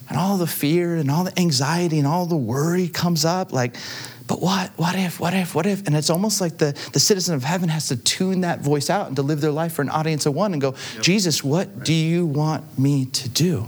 And 0.09 0.19
all 0.19 0.37
the 0.37 0.45
fear 0.45 0.95
and 0.95 1.09
all 1.09 1.23
the 1.23 1.39
anxiety 1.39 1.97
and 1.97 2.05
all 2.05 2.25
the 2.25 2.35
worry 2.35 2.89
comes 2.89 3.23
up 3.23 3.53
like, 3.53 3.77
but 4.27 4.41
what, 4.41 4.71
what 4.75 4.95
if, 4.95 5.19
what 5.19 5.33
if, 5.33 5.55
what 5.55 5.65
if? 5.65 5.87
And 5.87 5.95
it's 5.95 6.09
almost 6.09 6.41
like 6.41 6.57
the, 6.57 6.77
the 6.93 6.99
citizen 6.99 7.33
of 7.33 7.43
heaven 7.43 7.69
has 7.69 7.87
to 7.87 7.95
tune 7.95 8.41
that 8.41 8.59
voice 8.59 8.89
out 8.89 9.07
and 9.07 9.15
to 9.15 9.21
live 9.21 9.39
their 9.39 9.51
life 9.51 9.73
for 9.73 9.83
an 9.83 9.89
audience 9.89 10.25
of 10.25 10.33
one 10.33 10.51
and 10.51 10.61
go, 10.61 10.75
Jesus, 11.01 11.43
what 11.43 11.83
do 11.83 11.93
you 11.93 12.25
want 12.25 12.77
me 12.77 13.05
to 13.05 13.29
do? 13.29 13.67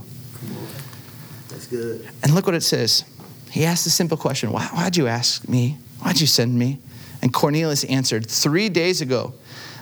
That's 1.50 1.68
good. 1.68 2.08
And 2.24 2.34
look 2.36 2.46
what 2.46 2.56
it 2.56 2.62
says. 2.62 3.04
He 3.52 3.66
asked 3.66 3.86
a 3.88 3.90
simple 3.90 4.18
question 4.18 4.52
Why, 4.52 4.66
Why'd 4.66 4.98
you 4.98 5.08
ask 5.08 5.48
me? 5.48 5.78
Why'd 6.00 6.20
you 6.20 6.28
send 6.28 6.58
me? 6.58 6.80
And 7.22 7.34
Cornelius 7.34 7.84
answered, 7.86 8.30
Three 8.30 8.70
days 8.70 9.02
ago, 9.02 9.34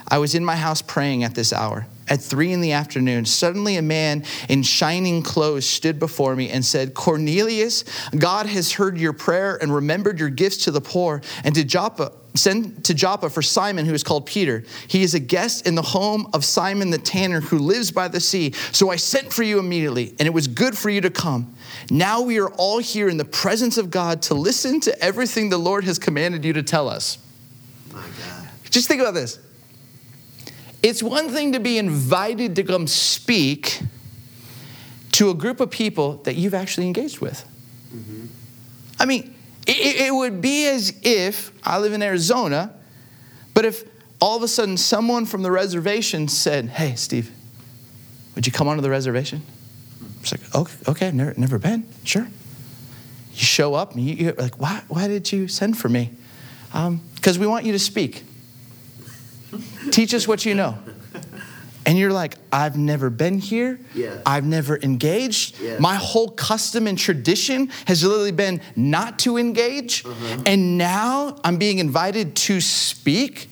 I 0.08 0.18
was 0.18 0.34
in 0.34 0.44
my 0.44 0.56
house 0.56 0.82
praying 0.82 1.24
at 1.24 1.34
this 1.34 1.52
hour, 1.52 1.86
at 2.08 2.20
three 2.20 2.52
in 2.52 2.60
the 2.60 2.72
afternoon, 2.72 3.24
suddenly 3.24 3.76
a 3.76 3.82
man 3.82 4.24
in 4.48 4.62
shining 4.62 5.22
clothes 5.22 5.68
stood 5.68 5.98
before 5.98 6.36
me 6.36 6.48
and 6.50 6.64
said, 6.64 6.94
Cornelius, 6.94 7.84
God 8.16 8.46
has 8.46 8.72
heard 8.72 8.98
your 8.98 9.12
prayer 9.12 9.58
and 9.60 9.74
remembered 9.74 10.20
your 10.20 10.30
gifts 10.30 10.64
to 10.64 10.70
the 10.70 10.80
poor, 10.80 11.22
and 11.42 11.54
to 11.56 11.64
Joppa, 11.64 12.12
send 12.36 12.84
to 12.84 12.94
Joppa 12.94 13.30
for 13.30 13.42
Simon, 13.42 13.86
who 13.86 13.94
is 13.94 14.02
called 14.02 14.26
Peter. 14.26 14.64
He 14.88 15.02
is 15.02 15.14
a 15.14 15.20
guest 15.20 15.66
in 15.66 15.74
the 15.74 15.82
home 15.82 16.28
of 16.32 16.44
Simon 16.44 16.90
the 16.90 16.98
tanner, 16.98 17.40
who 17.40 17.58
lives 17.58 17.90
by 17.90 18.08
the 18.08 18.20
sea. 18.20 18.52
So 18.72 18.90
I 18.90 18.96
sent 18.96 19.32
for 19.32 19.42
you 19.42 19.58
immediately, 19.58 20.14
and 20.18 20.26
it 20.26 20.32
was 20.32 20.46
good 20.46 20.76
for 20.76 20.90
you 20.90 21.00
to 21.02 21.10
come. 21.10 21.54
Now 21.90 22.20
we 22.22 22.38
are 22.38 22.48
all 22.50 22.78
here 22.78 23.08
in 23.08 23.16
the 23.16 23.24
presence 23.24 23.78
of 23.78 23.90
God 23.90 24.22
to 24.22 24.34
listen 24.34 24.80
to 24.80 25.00
everything 25.02 25.50
the 25.50 25.58
Lord 25.58 25.84
has 25.84 25.98
commanded 25.98 26.44
you 26.44 26.52
to 26.54 26.62
tell 26.62 26.88
us. 26.88 27.18
My 27.92 28.00
God. 28.00 28.48
Just 28.70 28.88
think 28.88 29.00
about 29.00 29.14
this. 29.14 29.38
It's 30.82 31.02
one 31.02 31.30
thing 31.30 31.52
to 31.52 31.60
be 31.60 31.78
invited 31.78 32.56
to 32.56 32.62
come 32.62 32.86
speak 32.86 33.80
to 35.12 35.30
a 35.30 35.34
group 35.34 35.60
of 35.60 35.70
people 35.70 36.18
that 36.24 36.36
you've 36.36 36.54
actually 36.54 36.86
engaged 36.86 37.20
with. 37.20 37.48
Mm-hmm. 37.94 38.26
I 38.98 39.06
mean, 39.06 39.35
it, 39.66 40.06
it 40.06 40.14
would 40.14 40.40
be 40.40 40.66
as 40.68 40.94
if 41.02 41.52
I 41.64 41.78
live 41.78 41.92
in 41.92 42.02
Arizona, 42.02 42.72
but 43.54 43.64
if 43.64 43.84
all 44.20 44.36
of 44.36 44.42
a 44.42 44.48
sudden 44.48 44.76
someone 44.76 45.26
from 45.26 45.42
the 45.42 45.50
reservation 45.50 46.28
said, 46.28 46.68
Hey, 46.68 46.94
Steve, 46.94 47.30
would 48.34 48.46
you 48.46 48.52
come 48.52 48.68
onto 48.68 48.82
the 48.82 48.90
reservation? 48.90 49.42
It's 50.20 50.32
like, 50.32 50.54
okay, 50.54 50.74
okay 50.88 51.10
never, 51.12 51.34
never 51.36 51.58
been. 51.58 51.86
Sure. 52.04 52.26
You 53.32 53.38
show 53.42 53.74
up 53.74 53.94
and 53.94 54.04
you, 54.04 54.14
you're 54.14 54.32
like, 54.34 54.58
why, 54.58 54.82
why 54.88 55.08
did 55.08 55.30
you 55.30 55.48
send 55.48 55.78
for 55.78 55.88
me? 55.88 56.10
Um, 56.72 57.00
because 57.14 57.38
we 57.38 57.46
want 57.46 57.64
you 57.64 57.72
to 57.72 57.78
speak. 57.78 58.24
Teach 59.90 60.14
us 60.14 60.26
what 60.26 60.44
you 60.44 60.54
know. 60.54 60.78
And 61.86 61.96
you're 61.96 62.12
like, 62.12 62.34
I've 62.52 62.76
never 62.76 63.10
been 63.10 63.38
here. 63.38 63.78
Yeah. 63.94 64.20
I've 64.26 64.44
never 64.44 64.76
engaged. 64.82 65.60
Yeah. 65.60 65.78
My 65.78 65.94
whole 65.94 66.30
custom 66.30 66.88
and 66.88 66.98
tradition 66.98 67.68
has 67.86 68.02
literally 68.04 68.32
been 68.32 68.60
not 68.74 69.20
to 69.20 69.38
engage. 69.38 70.04
Uh-huh. 70.04 70.42
And 70.46 70.76
now 70.76 71.38
I'm 71.44 71.58
being 71.58 71.78
invited 71.78 72.34
to 72.36 72.60
speak. 72.60 73.48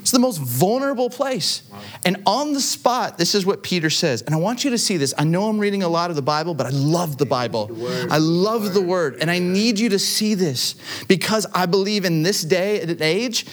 It's 0.00 0.10
the 0.10 0.18
most 0.18 0.38
vulnerable 0.38 1.10
place. 1.10 1.62
And 2.04 2.22
on 2.26 2.52
the 2.52 2.60
spot, 2.60 3.18
this 3.18 3.34
is 3.34 3.46
what 3.46 3.62
Peter 3.62 3.90
says. 3.90 4.22
And 4.22 4.34
I 4.34 4.38
want 4.38 4.64
you 4.64 4.70
to 4.70 4.78
see 4.78 4.96
this. 4.96 5.14
I 5.16 5.24
know 5.24 5.48
I'm 5.48 5.58
reading 5.58 5.82
a 5.82 5.88
lot 5.88 6.10
of 6.10 6.16
the 6.16 6.22
Bible, 6.22 6.54
but 6.54 6.66
I 6.66 6.70
love 6.70 7.18
the 7.18 7.26
Bible. 7.26 7.68
word. 7.68 8.10
I 8.10 8.18
love 8.18 8.74
the 8.74 8.80
word. 8.80 9.18
And 9.20 9.30
I 9.30 9.38
need 9.38 9.78
you 9.78 9.88
to 9.90 9.98
see 9.98 10.34
this 10.34 10.74
because 11.06 11.46
I 11.54 11.66
believe 11.66 12.04
in 12.04 12.22
this 12.22 12.42
day 12.42 12.80
and 12.80 13.00
age, 13.00 13.46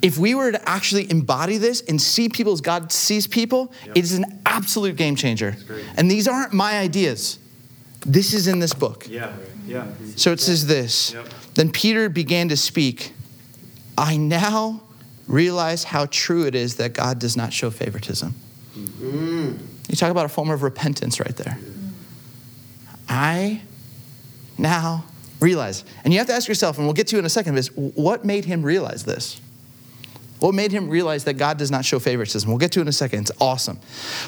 if 0.00 0.16
we 0.16 0.34
were 0.34 0.52
to 0.52 0.68
actually 0.68 1.10
embody 1.10 1.58
this 1.58 1.82
and 1.82 2.00
see 2.00 2.28
people 2.28 2.52
as 2.52 2.60
God 2.60 2.92
sees 2.92 3.26
people, 3.26 3.72
it 3.94 4.04
is 4.04 4.14
an 4.14 4.42
absolute 4.46 4.96
game 4.96 5.16
changer. 5.16 5.56
And 5.96 6.10
these 6.10 6.26
aren't 6.28 6.52
my 6.52 6.78
ideas. 6.78 7.38
This 8.06 8.34
is 8.34 8.46
in 8.46 8.58
this 8.58 8.74
book. 8.74 9.06
Yeah, 9.08 9.32
yeah. 9.66 9.86
So 10.16 10.32
it 10.32 10.40
says 10.40 10.66
this 10.66 11.14
Yep. 11.14 11.26
Then 11.54 11.70
Peter 11.70 12.08
began 12.08 12.48
to 12.48 12.56
speak. 12.56 13.12
I 13.96 14.16
now 14.16 14.82
realize 15.26 15.84
how 15.84 16.06
true 16.06 16.46
it 16.46 16.54
is 16.54 16.76
that 16.76 16.92
God 16.92 17.18
does 17.18 17.36
not 17.36 17.52
show 17.52 17.70
favoritism. 17.70 18.34
Mm-hmm. 18.76 19.56
You 19.88 19.96
talk 19.96 20.10
about 20.10 20.26
a 20.26 20.28
form 20.28 20.50
of 20.50 20.62
repentance 20.62 21.20
right 21.20 21.36
there. 21.36 21.58
I 23.08 23.62
now 24.58 25.04
realize, 25.40 25.84
and 26.04 26.12
you 26.12 26.18
have 26.18 26.28
to 26.28 26.32
ask 26.32 26.48
yourself, 26.48 26.78
and 26.78 26.86
we'll 26.86 26.94
get 26.94 27.06
to 27.08 27.18
in 27.18 27.24
a 27.24 27.30
second, 27.30 27.58
is 27.58 27.68
what 27.74 28.24
made 28.24 28.44
him 28.44 28.62
realize 28.62 29.04
this? 29.04 29.40
What 30.40 30.54
made 30.54 30.72
him 30.72 30.90
realize 30.90 31.24
that 31.24 31.34
God 31.34 31.58
does 31.58 31.70
not 31.70 31.84
show 31.84 31.98
favoritism? 31.98 32.48
We'll 32.50 32.58
get 32.58 32.72
to 32.72 32.80
it 32.80 32.82
in 32.82 32.88
a 32.88 32.92
second. 32.92 33.20
It's 33.20 33.32
awesome. 33.40 33.78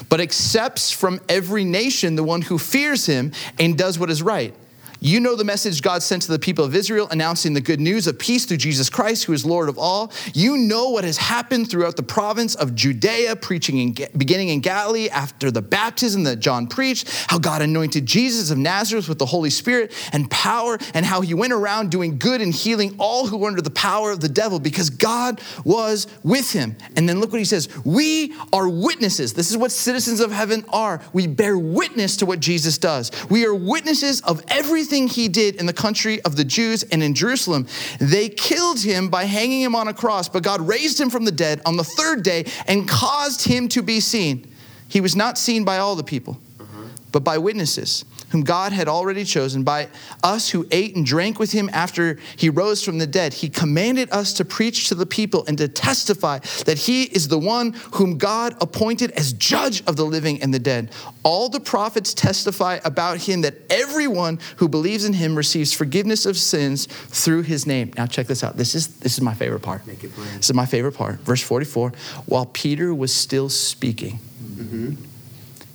But 0.09 0.19
accepts 0.19 0.91
from 0.91 1.19
every 1.29 1.63
nation 1.63 2.15
the 2.15 2.23
one 2.23 2.41
who 2.41 2.57
fears 2.57 3.05
him 3.05 3.33
and 3.59 3.77
does 3.77 3.99
what 3.99 4.09
is 4.09 4.23
right. 4.23 4.53
You 4.99 5.19
know 5.19 5.35
the 5.35 5.43
message 5.43 5.81
God 5.81 6.01
sent 6.01 6.23
to 6.23 6.31
the 6.31 6.39
people 6.39 6.65
of 6.65 6.75
Israel, 6.75 7.07
announcing 7.11 7.53
the 7.53 7.61
good 7.61 7.79
news 7.79 8.07
of 8.07 8.17
peace 8.17 8.45
through 8.45 8.57
Jesus 8.57 8.89
Christ, 8.89 9.25
who 9.25 9.33
is 9.33 9.45
Lord 9.45 9.69
of 9.69 9.77
all. 9.77 10.11
You 10.33 10.57
know 10.57 10.89
what 10.89 11.03
has 11.03 11.17
happened 11.17 11.69
throughout 11.69 11.95
the 11.95 12.03
province 12.03 12.55
of 12.55 12.73
Judea, 12.73 13.35
preaching 13.35 13.77
in, 13.77 13.95
beginning 14.17 14.49
in 14.49 14.59
Galilee 14.59 15.09
after 15.09 15.51
the 15.51 15.61
baptism 15.61 16.23
that 16.23 16.37
John 16.37 16.65
preached, 16.65 17.09
how 17.27 17.37
God 17.37 17.61
anointed 17.61 18.05
Jesus 18.07 18.49
of 18.49 18.57
Nazareth 18.57 19.07
with 19.07 19.19
the 19.19 19.25
Holy 19.25 19.51
Spirit 19.51 19.93
and 20.13 20.29
power, 20.31 20.79
and 20.95 21.05
how 21.05 21.21
he 21.21 21.33
went 21.35 21.53
around 21.53 21.91
doing 21.91 22.17
good 22.17 22.41
and 22.41 22.53
healing 22.53 22.95
all 22.97 23.27
who 23.27 23.37
were 23.37 23.47
under 23.47 23.61
the 23.61 23.69
power 23.69 24.11
of 24.11 24.19
the 24.19 24.29
devil 24.29 24.59
because 24.59 24.89
God 24.89 25.39
was 25.63 26.07
with 26.23 26.51
him. 26.51 26.75
And 26.95 27.07
then 27.07 27.19
look 27.19 27.31
what 27.31 27.39
he 27.39 27.45
says 27.45 27.69
We 27.85 28.33
are 28.51 28.67
witnesses. 28.67 29.33
This 29.33 29.51
is 29.51 29.57
what 29.57 29.71
citizens 29.71 30.19
of 30.21 30.31
heaven 30.31 30.65
are. 30.69 31.01
We 31.13 31.27
bear 31.27 31.57
witness 31.57 32.17
to 32.17 32.25
what 32.25 32.39
Jesus 32.39 32.79
does. 32.79 33.11
We 33.29 33.45
are 33.45 33.53
witnesses 33.53 34.21
of 34.21 34.43
everything 34.87 35.09
he 35.09 35.27
did 35.27 35.55
in 35.55 35.65
the 35.65 35.73
country 35.73 36.21
of 36.21 36.37
the 36.37 36.45
Jews 36.45 36.83
and 36.83 37.03
in 37.03 37.13
Jerusalem. 37.13 37.67
They 37.99 38.29
killed 38.29 38.79
him 38.79 39.09
by 39.09 39.25
hanging 39.25 39.61
him 39.61 39.75
on 39.75 39.89
a 39.89 39.93
cross, 39.93 40.29
but 40.29 40.43
God 40.43 40.65
raised 40.65 40.97
him 40.97 41.09
from 41.09 41.25
the 41.25 41.31
dead 41.31 41.61
on 41.65 41.75
the 41.75 41.83
third 41.83 42.23
day 42.23 42.45
and 42.67 42.87
caused 42.87 43.45
him 43.45 43.67
to 43.69 43.81
be 43.81 43.99
seen. 43.99 44.49
He 44.87 45.01
was 45.01 45.13
not 45.13 45.37
seen 45.37 45.65
by 45.65 45.79
all 45.79 45.97
the 45.97 46.05
people, 46.05 46.39
but 47.17 47.23
by 47.23 47.39
witnesses 47.39 48.05
whom 48.29 48.43
God 48.43 48.73
had 48.73 48.87
already 48.87 49.23
chosen, 49.23 49.63
by 49.63 49.87
us 50.23 50.49
who 50.49 50.67
ate 50.69 50.95
and 50.95 51.03
drank 51.03 51.39
with 51.39 51.51
him 51.51 51.67
after 51.73 52.19
he 52.35 52.47
rose 52.47 52.83
from 52.83 52.99
the 52.99 53.07
dead. 53.07 53.33
He 53.33 53.49
commanded 53.49 54.11
us 54.11 54.33
to 54.33 54.45
preach 54.45 54.87
to 54.89 54.95
the 54.95 55.07
people 55.07 55.43
and 55.47 55.57
to 55.57 55.67
testify 55.67 56.37
that 56.65 56.77
he 56.77 57.05
is 57.05 57.27
the 57.27 57.39
one 57.39 57.73
whom 57.93 58.19
God 58.19 58.55
appointed 58.61 59.09
as 59.13 59.33
judge 59.33 59.81
of 59.87 59.95
the 59.95 60.05
living 60.05 60.43
and 60.43 60.53
the 60.53 60.59
dead. 60.59 60.91
All 61.23 61.49
the 61.49 61.59
prophets 61.59 62.13
testify 62.13 62.77
about 62.85 63.17
him 63.17 63.41
that 63.41 63.55
everyone 63.71 64.37
who 64.57 64.69
believes 64.69 65.03
in 65.03 65.13
him 65.13 65.35
receives 65.35 65.73
forgiveness 65.73 66.27
of 66.27 66.37
sins 66.37 66.85
through 66.85 67.41
his 67.41 67.65
name. 67.65 67.93
Now 67.97 68.05
check 68.05 68.27
this 68.27 68.43
out. 68.43 68.57
This 68.57 68.75
is 68.75 68.99
this 68.99 69.13
is 69.13 69.21
my 69.21 69.33
favorite 69.33 69.61
part. 69.61 69.87
Make 69.87 70.03
it 70.03 70.13
plain. 70.13 70.27
This 70.35 70.51
is 70.51 70.53
my 70.53 70.67
favorite 70.67 70.93
part. 70.93 71.15
Verse 71.21 71.41
44. 71.41 71.93
While 72.27 72.45
Peter 72.45 72.93
was 72.93 73.11
still 73.11 73.49
speaking, 73.49 74.19
mm-hmm. 74.43 75.06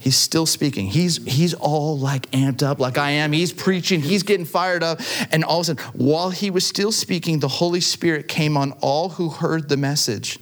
He's 0.03 0.17
still 0.17 0.47
speaking. 0.47 0.89
He's 0.89 1.25
he's 1.25 1.55
all 1.55 1.97
like 1.97 2.29
amped 2.33 2.65
up, 2.65 2.81
like 2.81 2.99
I 2.99 3.11
am. 3.13 3.31
He's 3.31 3.53
preaching. 3.53 4.01
He's 4.01 4.25
getting 4.25 4.45
fired 4.45 4.83
up. 4.83 5.01
And 5.31 5.45
all 5.45 5.61
of 5.61 5.69
a 5.69 5.77
sudden, 5.77 5.85
while 5.93 6.31
he 6.31 6.51
was 6.51 6.67
still 6.67 6.91
speaking, 6.91 7.39
the 7.39 7.47
Holy 7.47 7.81
Spirit 7.81 8.27
came 8.27 8.57
on 8.57 8.73
all 8.81 9.11
who 9.11 9.29
heard 9.29 9.69
the 9.69 9.77
message. 9.77 10.41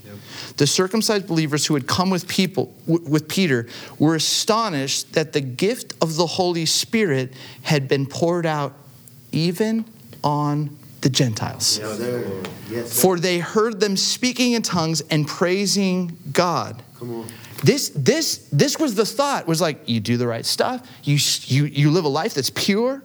The 0.57 0.67
circumcised 0.67 1.27
believers 1.27 1.67
who 1.67 1.75
had 1.75 1.87
come 1.87 2.09
with 2.09 2.27
people 2.27 2.75
with 2.87 3.29
Peter 3.29 3.69
were 3.99 4.15
astonished 4.15 5.13
that 5.13 5.35
the 5.35 5.43
gift 5.43 5.93
of 6.01 6.17
the 6.17 6.27
Holy 6.27 6.65
Spirit 6.65 7.35
had 7.61 7.87
been 7.87 8.07
poured 8.07 8.47
out 8.47 8.73
even 9.31 9.85
on 10.25 10.75
the 11.03 11.11
Gentiles. 11.11 11.79
Yes, 11.79 11.99
sir. 11.99 12.43
Yes, 12.71 12.93
sir. 12.93 13.03
For 13.03 13.19
they 13.19 13.41
heard 13.41 13.79
them 13.81 13.99
speaking 13.99 14.53
in 14.53 14.63
tongues 14.63 15.03
and 15.11 15.29
praising 15.29 16.17
God. 16.33 16.83
This, 17.63 17.91
this, 17.95 18.49
this 18.51 18.79
was 18.79 18.95
the 18.95 19.05
thought 19.05 19.47
was 19.47 19.61
like, 19.61 19.89
you 19.89 20.01
do 20.01 20.17
the 20.17 20.27
right 20.27 20.47
stuff, 20.47 20.89
you, 21.05 21.19
you, 21.45 21.67
you 21.67 21.91
live 21.91 22.05
a 22.05 22.09
life 22.09 22.35
that's 22.35 22.51
pure, 22.51 23.03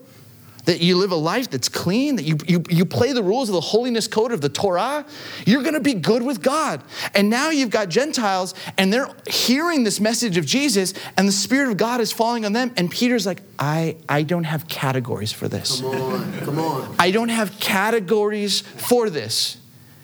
that 0.64 0.80
you 0.80 0.96
live 0.96 1.12
a 1.12 1.16
life 1.16 1.48
that's 1.50 1.68
clean, 1.68 2.16
that 2.16 2.24
you, 2.24 2.36
you, 2.46 2.62
you 2.68 2.84
play 2.84 3.12
the 3.12 3.22
rules 3.22 3.48
of 3.48 3.52
the 3.52 3.60
holiness 3.60 4.08
code 4.08 4.32
of 4.32 4.40
the 4.40 4.48
Torah, 4.48 5.06
you're 5.46 5.62
gonna 5.62 5.80
be 5.80 5.94
good 5.94 6.22
with 6.22 6.42
God. 6.42 6.82
And 7.14 7.30
now 7.30 7.50
you've 7.50 7.70
got 7.70 7.88
Gentiles 7.88 8.54
and 8.76 8.92
they're 8.92 9.08
hearing 9.28 9.84
this 9.84 10.00
message 10.00 10.36
of 10.36 10.44
Jesus 10.44 10.92
and 11.16 11.28
the 11.28 11.32
Spirit 11.32 11.70
of 11.70 11.76
God 11.76 12.00
is 12.00 12.10
falling 12.10 12.44
on 12.44 12.52
them. 12.52 12.72
And 12.76 12.90
Peter's 12.90 13.26
like, 13.26 13.42
I, 13.58 13.96
I 14.08 14.22
don't 14.22 14.44
have 14.44 14.68
categories 14.68 15.32
for 15.32 15.48
this. 15.48 15.80
Come 15.80 15.94
on. 15.94 16.40
Come 16.40 16.58
on. 16.58 16.96
I 16.98 17.10
don't 17.10 17.28
have 17.28 17.58
categories 17.60 18.60
for 18.60 19.08
this. 19.08 19.58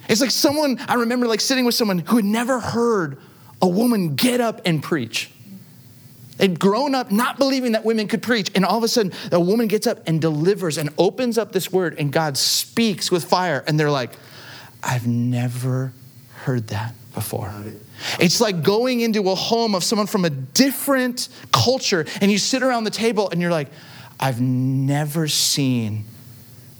It's 0.08 0.20
like 0.20 0.30
someone, 0.30 0.78
I 0.88 0.94
remember 0.94 1.26
like 1.26 1.40
sitting 1.40 1.64
with 1.64 1.74
someone 1.74 2.00
who 2.00 2.16
had 2.16 2.24
never 2.24 2.60
heard 2.60 3.18
a 3.62 3.68
woman 3.68 4.16
get 4.16 4.40
up 4.40 4.60
and 4.66 4.82
preach. 4.82 5.30
They'd 6.36 6.58
grown 6.58 6.94
up 6.94 7.12
not 7.12 7.38
believing 7.38 7.72
that 7.72 7.84
women 7.84 8.08
could 8.08 8.22
preach, 8.22 8.50
and 8.54 8.64
all 8.64 8.76
of 8.76 8.84
a 8.84 8.88
sudden, 8.88 9.12
a 9.30 9.40
woman 9.40 9.68
gets 9.68 9.86
up 9.86 10.00
and 10.08 10.20
delivers 10.20 10.76
and 10.76 10.90
opens 10.98 11.38
up 11.38 11.52
this 11.52 11.72
word, 11.72 11.96
and 11.98 12.12
God 12.12 12.36
speaks 12.36 13.10
with 13.10 13.24
fire, 13.24 13.62
and 13.66 13.78
they're 13.78 13.90
like, 13.90 14.10
I've 14.82 15.06
never 15.06 15.92
heard 16.42 16.68
that 16.68 16.94
before. 17.14 17.52
It's 18.18 18.40
like 18.40 18.62
going 18.64 19.00
into 19.00 19.30
a 19.30 19.34
home 19.34 19.74
of 19.76 19.84
someone 19.84 20.08
from 20.08 20.24
a 20.24 20.30
different 20.30 21.28
culture, 21.52 22.04
and 22.20 22.32
you 22.32 22.38
sit 22.38 22.62
around 22.62 22.84
the 22.84 22.90
table 22.90 23.30
and 23.30 23.40
you're 23.40 23.50
like, 23.50 23.68
I've 24.18 24.40
never 24.40 25.28
seen 25.28 26.04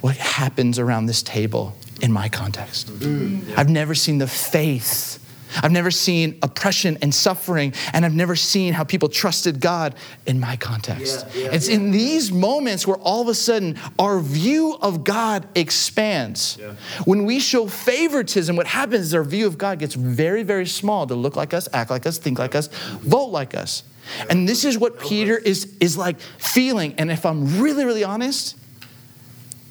what 0.01 0.17
happens 0.17 0.81
around 0.81 1.07
this 1.07 1.23
table 1.23 1.77
in 2.01 2.11
my 2.11 2.29
context. 2.29 2.89
Mm-hmm. 2.89 3.53
I've 3.57 3.69
never 3.69 3.95
seen 3.95 4.19
the 4.19 4.27
faith 4.27 5.22
I've 5.63 5.73
never 5.73 5.91
seen 5.91 6.39
oppression 6.43 6.99
and 7.03 7.15
suffering, 7.15 7.75
and 7.93 8.05
I've 8.05 8.15
never 8.15 8.37
seen 8.37 8.73
how 8.73 8.85
people 8.85 9.09
trusted 9.09 9.61
God 9.61 9.95
in 10.27 10.41
my 10.41 10.57
context. 10.57 11.27
Yeah, 11.35 11.43
yeah, 11.43 11.55
it's 11.55 11.69
yeah. 11.69 11.77
in 11.77 11.91
these 11.91 12.33
moments 12.33 12.87
where 12.87 12.97
all 12.99 13.23
of 13.23 13.29
a 13.29 13.35
sudden 13.35 13.79
our 13.99 14.21
view 14.21 14.77
of 14.81 15.05
God 15.05 15.47
expands. 15.55 16.59
When 17.05 17.25
we 17.25 17.41
show 17.41 17.67
favoritism, 17.67 18.57
what 18.57 18.67
happens 18.67 19.07
is 19.07 19.15
our 19.15 19.25
view 19.25 19.47
of 19.47 19.59
God 19.59 19.79
gets 19.79 19.95
very, 19.95 20.43
very 20.43 20.67
small 20.67 21.07
to 21.07 21.15
look 21.15 21.37
like 21.37 21.55
us, 21.55 21.69
act 21.73 21.91
like 21.91 22.07
us, 22.07 22.19
think 22.19 22.39
like 22.39 22.55
us, 22.55 22.69
vote 22.69 23.27
like 23.27 23.55
us. 23.55 23.85
And 24.29 24.49
this 24.49 24.65
is 24.65 24.79
what 24.79 24.99
Peter 25.01 25.39
is, 25.39 25.77
is 25.81 25.97
like 25.97 26.21
feeling. 26.21 26.95
And 26.99 27.11
if 27.11 27.25
I'm 27.25 27.61
really, 27.61 27.85
really 27.85 28.05
honest, 28.05 28.57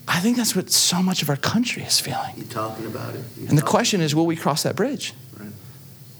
I 0.07 0.19
think 0.19 0.37
that's 0.37 0.55
what 0.55 0.69
so 0.69 1.01
much 1.01 1.21
of 1.21 1.29
our 1.29 1.37
country 1.37 1.83
is 1.83 1.99
feeling. 1.99 2.33
You 2.35 2.43
talking 2.43 2.85
about 2.85 3.15
it? 3.15 3.23
You 3.37 3.47
And 3.47 3.57
the 3.57 3.63
question 3.63 4.01
is 4.01 4.15
will 4.15 4.25
we 4.25 4.35
cross 4.35 4.63
that 4.63 4.75
bridge? 4.75 5.13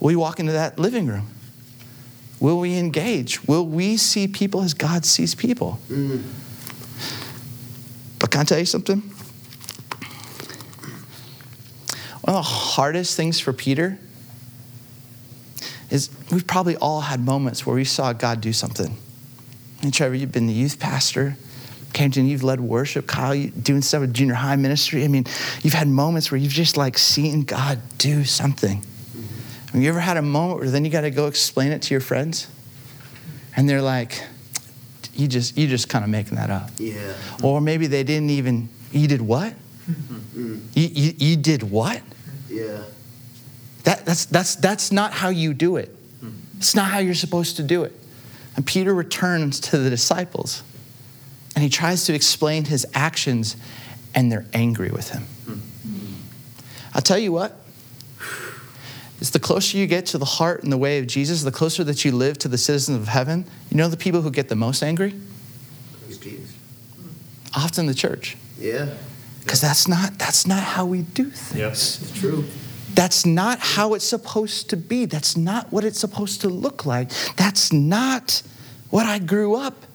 Will 0.02 0.08
we 0.08 0.16
walk 0.16 0.40
into 0.40 0.52
that 0.54 0.80
living 0.80 1.06
room? 1.06 1.28
Will 2.40 2.60
we 2.60 2.78
engage? 2.78 3.48
Will 3.48 3.66
we 3.66 3.98
see 3.98 4.28
people 4.28 4.64
as 4.64 4.74
God 4.74 5.06
sees 5.06 5.36
people? 5.36 5.80
Mm. 5.90 6.24
But 8.18 8.32
can 8.32 8.42
I 8.42 8.44
tell 8.44 8.58
you 8.58 8.66
something? 8.66 9.00
One 12.22 12.36
of 12.36 12.36
the 12.36 12.42
hardest 12.42 13.16
things 13.16 13.40
for 13.40 13.54
Peter 13.54 14.00
is 15.92 16.10
we've 16.32 16.48
probably 16.48 16.76
all 16.78 17.02
had 17.02 17.20
moments 17.20 17.66
where 17.68 17.76
we 17.76 17.86
saw 17.86 18.12
God 18.12 18.42
do 18.42 18.54
something. 18.54 18.98
And 19.84 19.94
Trevor, 19.94 20.16
you've 20.16 20.32
been 20.32 20.48
the 20.48 20.54
youth 20.54 20.80
pastor. 20.80 21.38
Camden, 21.94 22.26
you've 22.26 22.44
led 22.44 22.60
worship. 22.60 23.06
Kyle, 23.06 23.36
you 23.36 23.52
doing 23.52 23.84
stuff 23.84 24.02
with 24.02 24.14
junior 24.16 24.34
high 24.34 24.56
ministry. 24.56 25.04
I 25.04 25.10
mean, 25.10 25.26
you've 25.62 25.74
had 25.74 25.88
moments 25.88 26.32
where 26.32 26.40
you've 26.40 26.54
just 26.54 26.76
like 26.76 26.98
seen 26.98 27.44
God 27.44 27.80
do 28.00 28.24
something. 28.24 28.84
Have 29.72 29.82
you 29.82 29.90
ever 29.90 30.00
had 30.00 30.18
a 30.18 30.22
moment 30.22 30.60
where 30.60 30.70
then 30.70 30.84
you 30.84 30.92
got 30.92 31.02
to 31.02 31.12
go 31.12 31.28
explain 31.28 31.72
it 31.72 31.82
to 31.84 31.94
your 31.94 32.02
friends? 32.02 32.48
And 33.56 33.70
they're 33.70 33.82
like, 33.82 34.24
you 35.14 35.28
just, 35.28 35.58
you 35.58 35.68
just 35.68 35.90
kind 35.90 36.04
of 36.04 36.10
making 36.10 36.36
that 36.36 36.50
up. 36.50 36.72
Yeah. 36.78 37.14
Or 37.44 37.62
maybe 37.62 37.88
they 37.88 38.04
didn't 38.04 38.30
even, 38.30 38.70
you 38.92 39.08
did 39.08 39.22
what? 39.22 39.54
Mm. 39.90 40.62
You, 40.74 40.88
you, 40.88 41.14
you 41.18 41.36
did 41.38 41.64
what? 41.64 42.02
Yeah. 42.50 42.84
That, 43.84 44.06
that's, 44.06 44.26
that's, 44.26 44.56
that's 44.56 44.92
not 44.92 45.12
how 45.14 45.30
you 45.30 45.54
do 45.54 45.78
it. 45.78 45.96
It's 46.58 46.76
not 46.76 46.92
how 46.92 47.00
you're 47.00 47.16
supposed 47.16 47.56
to 47.56 47.64
do 47.64 47.84
it. 47.84 47.94
And 48.56 48.66
Peter 48.66 48.94
returns 48.94 49.60
to 49.62 49.78
the 49.78 49.90
disciples 49.90 50.62
and 51.56 51.64
he 51.64 51.70
tries 51.70 52.06
to 52.06 52.14
explain 52.14 52.66
his 52.66 52.86
actions, 52.94 53.58
and 54.16 54.32
they're 54.32 54.46
angry 54.54 54.90
with 54.90 55.10
him. 55.10 55.26
I'll 56.94 57.02
tell 57.02 57.18
you 57.18 57.32
what, 57.32 57.61
it's 59.22 59.30
the 59.30 59.40
closer 59.40 59.78
you 59.78 59.86
get 59.86 60.08
to 60.08 60.18
the 60.18 60.26
heart 60.26 60.64
and 60.64 60.72
the 60.72 60.78
way 60.78 60.98
of 60.98 61.06
Jesus, 61.06 61.44
the 61.44 61.52
closer 61.52 61.84
that 61.84 62.04
you 62.04 62.12
live 62.12 62.40
to 62.40 62.48
the 62.48 62.58
citizens 62.58 62.98
of 62.98 63.08
heaven, 63.08 63.46
you 63.70 63.78
know 63.78 63.88
the 63.88 63.96
people 63.96 64.24
who 64.24 64.32
get 64.32 64.50
the 64.50 64.56
most 64.56 64.82
angry? 64.82 65.14
It's 66.10 66.18
Jesus. 66.18 66.58
Often 67.56 67.86
the 67.86 67.94
church. 67.94 68.36
Yeah. 68.58 68.96
Because 69.42 69.62
that's 69.62 69.88
not, 69.88 70.18
that's 70.18 70.48
not 70.48 70.64
how 70.64 70.88
we 70.88 71.04
do 71.04 71.30
things. 71.30 71.60
Yes, 71.60 72.02
it's 72.02 72.20
true. 72.20 72.46
That's 72.96 73.24
not 73.24 73.60
how 73.60 73.94
it's 73.94 74.06
supposed 74.06 74.72
to 74.72 74.78
be. 74.78 75.06
That's 75.06 75.38
not 75.38 75.72
what 75.72 75.86
it's 75.86 76.00
supposed 76.00 76.42
to 76.42 76.50
look 76.50 76.88
like. 76.88 77.12
That's 77.36 77.72
not 77.72 78.42
what 78.90 79.06
I 79.06 79.20
grew 79.20 79.56
up. 79.56 79.86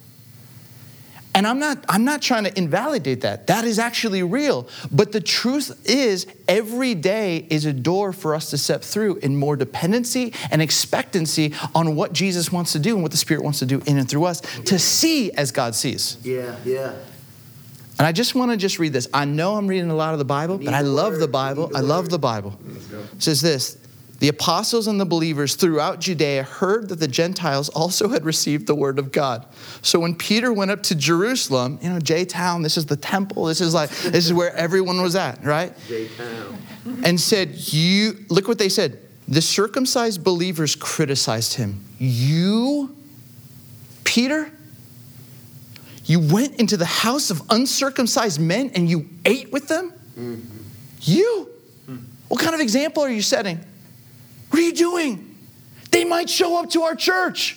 And 1.37 1.47
I'm 1.47 1.59
not, 1.59 1.85
I'm 1.87 2.05
not 2.05 2.23
trying 2.23 2.45
to 2.45 2.59
invalidate 2.59 3.21
that. 3.21 3.47
That 3.49 3.67
is 3.67 3.79
actually 3.79 4.23
real. 4.23 4.67
But 4.91 5.13
the 5.13 5.21
truth 5.21 5.83
is, 5.85 6.27
every 6.49 6.95
day 6.95 7.47
is 7.51 7.67
a 7.67 7.75
door 7.75 8.15
for 8.15 8.35
us 8.35 8.49
to 8.51 8.59
step 8.59 8.81
through 8.81 9.17
in 9.17 9.37
more 9.37 9.55
dependency 9.55 10.33
and 10.51 10.63
expectancy 10.63 11.53
on 11.75 11.95
what 11.95 12.15
Jesus 12.15 12.51
wants 12.51 12.73
to 12.73 12.79
do 12.79 12.95
and 12.95 13.03
what 13.03 13.11
the 13.11 13.19
Spirit 13.19 13.45
wants 13.45 13.59
to 13.59 13.67
do 13.67 13.83
in 13.85 13.99
and 13.99 14.09
through 14.09 14.25
us 14.25 14.41
to 14.41 14.79
see 14.79 15.31
as 15.33 15.53
God 15.53 15.75
sees. 15.75 16.17
Yeah. 16.23 16.57
Yeah. 16.65 16.95
And 17.99 18.07
I 18.07 18.13
just 18.13 18.35
want 18.35 18.51
to 18.53 18.57
just 18.57 18.79
read 18.79 18.95
this. 18.95 19.07
I 19.13 19.27
know 19.27 19.57
I'm 19.57 19.67
reading 19.67 19.91
a 19.91 19.95
lot 19.95 20.15
of 20.15 20.19
the 20.19 20.25
Bible, 20.25 20.57
but 20.57 20.73
I 20.73 20.81
love 20.81 21.19
the 21.19 21.29
Bible. 21.29 21.71
I 21.75 21.81
love 21.81 22.09
the 22.09 22.19
Bible. 22.19 22.59
It 23.13 23.23
says 23.23 23.43
this 23.43 23.77
The 24.19 24.29
apostles 24.29 24.87
and 24.87 24.99
the 24.99 25.05
believers 25.05 25.57
throughout 25.57 26.01
Judea 26.01 26.43
heard 26.43 26.89
that 26.89 27.01
the 27.01 27.09
Gentiles 27.09 27.69
also 27.69 28.09
had 28.09 28.25
received 28.25 28.67
the 28.67 28.75
word 28.75 28.99
of 28.99 29.13
God. 29.13 29.45
So 29.83 30.01
when 30.01 30.15
Peter 30.15 30.53
went 30.53 30.71
up 30.71 30.83
to 30.85 30.95
Jerusalem, 30.95 31.79
you 31.83 31.91
know, 31.91 31.99
J 31.99 32.25
Town, 32.25 32.63
this 32.63 32.79
is 32.79 32.87
the 32.87 32.97
temple, 32.97 33.45
this 33.45 33.61
is 33.61 33.75
like, 33.75 33.91
this 33.91 34.25
is 34.25 34.33
where 34.33 34.55
everyone 34.55 35.03
was 35.03 35.17
at, 35.17 35.45
right? 35.45 35.75
J 35.87 36.09
Town. 36.09 36.59
And 37.05 37.21
said, 37.21 37.57
You, 37.57 38.25
look 38.31 38.49
what 38.49 38.59
they 38.59 38.71
said. 38.71 38.99
The 39.29 39.43
circumcised 39.43 40.23
believers 40.25 40.77
criticized 40.77 41.55
him. 41.55 41.85
You, 41.99 42.97
Peter, 44.05 44.51
you 46.05 46.21
went 46.21 46.61
into 46.61 46.77
the 46.77 46.87
house 46.87 47.31
of 47.31 47.43
uncircumcised 47.51 48.41
men 48.41 48.71
and 48.75 48.89
you 48.89 49.09
ate 49.25 49.53
with 49.53 49.69
them? 49.69 49.93
Mm-hmm. 50.17 50.63
You? 51.01 51.51
Hmm. 51.87 51.97
What 52.29 52.41
kind 52.41 52.55
of 52.55 52.61
example 52.61 53.03
are 53.03 53.11
you 53.11 53.23
setting? 53.23 53.61
You 54.67 54.73
doing? 54.73 55.37
They 55.93 56.05
might 56.05 56.29
show 56.29 56.59
up 56.59 56.71
to 56.71 56.83
our 56.83 56.97
church. 56.97 57.57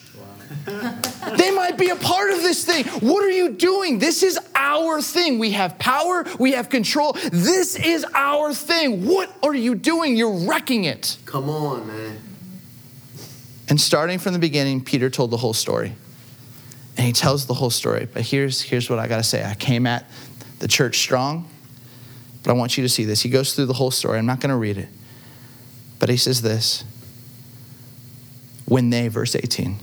they 0.65 1.51
might 1.51 1.75
be 1.75 1.89
a 1.89 1.95
part 1.95 2.29
of 2.29 2.37
this 2.37 2.63
thing. 2.63 2.85
What 3.01 3.23
are 3.23 3.31
you 3.31 3.49
doing? 3.49 3.97
This 3.97 4.21
is 4.21 4.39
our 4.53 5.01
thing. 5.01 5.39
We 5.39 5.51
have 5.51 5.79
power, 5.79 6.25
we 6.37 6.51
have 6.51 6.69
control. 6.69 7.13
This 7.31 7.75
is 7.75 8.05
our 8.13 8.53
thing. 8.53 9.07
What 9.07 9.35
are 9.41 9.55
you 9.55 9.73
doing? 9.73 10.15
You're 10.15 10.47
wrecking 10.47 10.83
it. 10.83 11.17
Come 11.25 11.49
on, 11.49 11.87
man. 11.87 12.19
And 13.67 13.81
starting 13.81 14.19
from 14.19 14.33
the 14.33 14.39
beginning, 14.39 14.83
Peter 14.83 15.09
told 15.09 15.31
the 15.31 15.37
whole 15.37 15.53
story. 15.53 15.93
And 16.95 17.07
he 17.07 17.13
tells 17.13 17.47
the 17.47 17.55
whole 17.55 17.69
story. 17.71 18.07
But 18.11 18.21
here's, 18.21 18.61
here's 18.61 18.87
what 18.87 18.99
I 18.99 19.07
got 19.07 19.17
to 19.17 19.23
say 19.23 19.43
I 19.43 19.55
came 19.55 19.87
at 19.87 20.05
the 20.59 20.67
church 20.67 20.99
strong, 20.99 21.49
but 22.43 22.51
I 22.51 22.53
want 22.53 22.77
you 22.77 22.83
to 22.83 22.89
see 22.89 23.05
this. 23.05 23.21
He 23.21 23.29
goes 23.29 23.55
through 23.55 23.65
the 23.65 23.73
whole 23.73 23.91
story. 23.91 24.19
I'm 24.19 24.27
not 24.27 24.41
going 24.41 24.51
to 24.51 24.57
read 24.57 24.77
it. 24.77 24.89
But 25.99 26.09
he 26.09 26.17
says 26.17 26.41
this 26.41 26.83
When 28.69 28.91
they, 28.91 29.07
verse 29.07 29.35
18, 29.35 29.79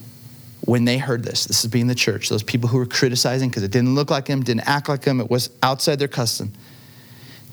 when 0.60 0.84
they 0.84 0.98
heard 0.98 1.24
this, 1.24 1.44
this 1.44 1.64
is 1.64 1.70
being 1.70 1.88
the 1.88 1.94
church, 1.94 2.28
those 2.28 2.42
people 2.42 2.68
who 2.68 2.78
were 2.78 2.86
criticizing 2.86 3.48
because 3.48 3.64
it 3.64 3.70
didn't 3.70 3.94
look 3.94 4.10
like 4.10 4.28
him, 4.28 4.42
didn't 4.42 4.66
act 4.68 4.88
like 4.88 5.04
him, 5.04 5.20
it 5.20 5.28
was 5.28 5.50
outside 5.62 5.98
their 5.98 6.08
custom, 6.08 6.52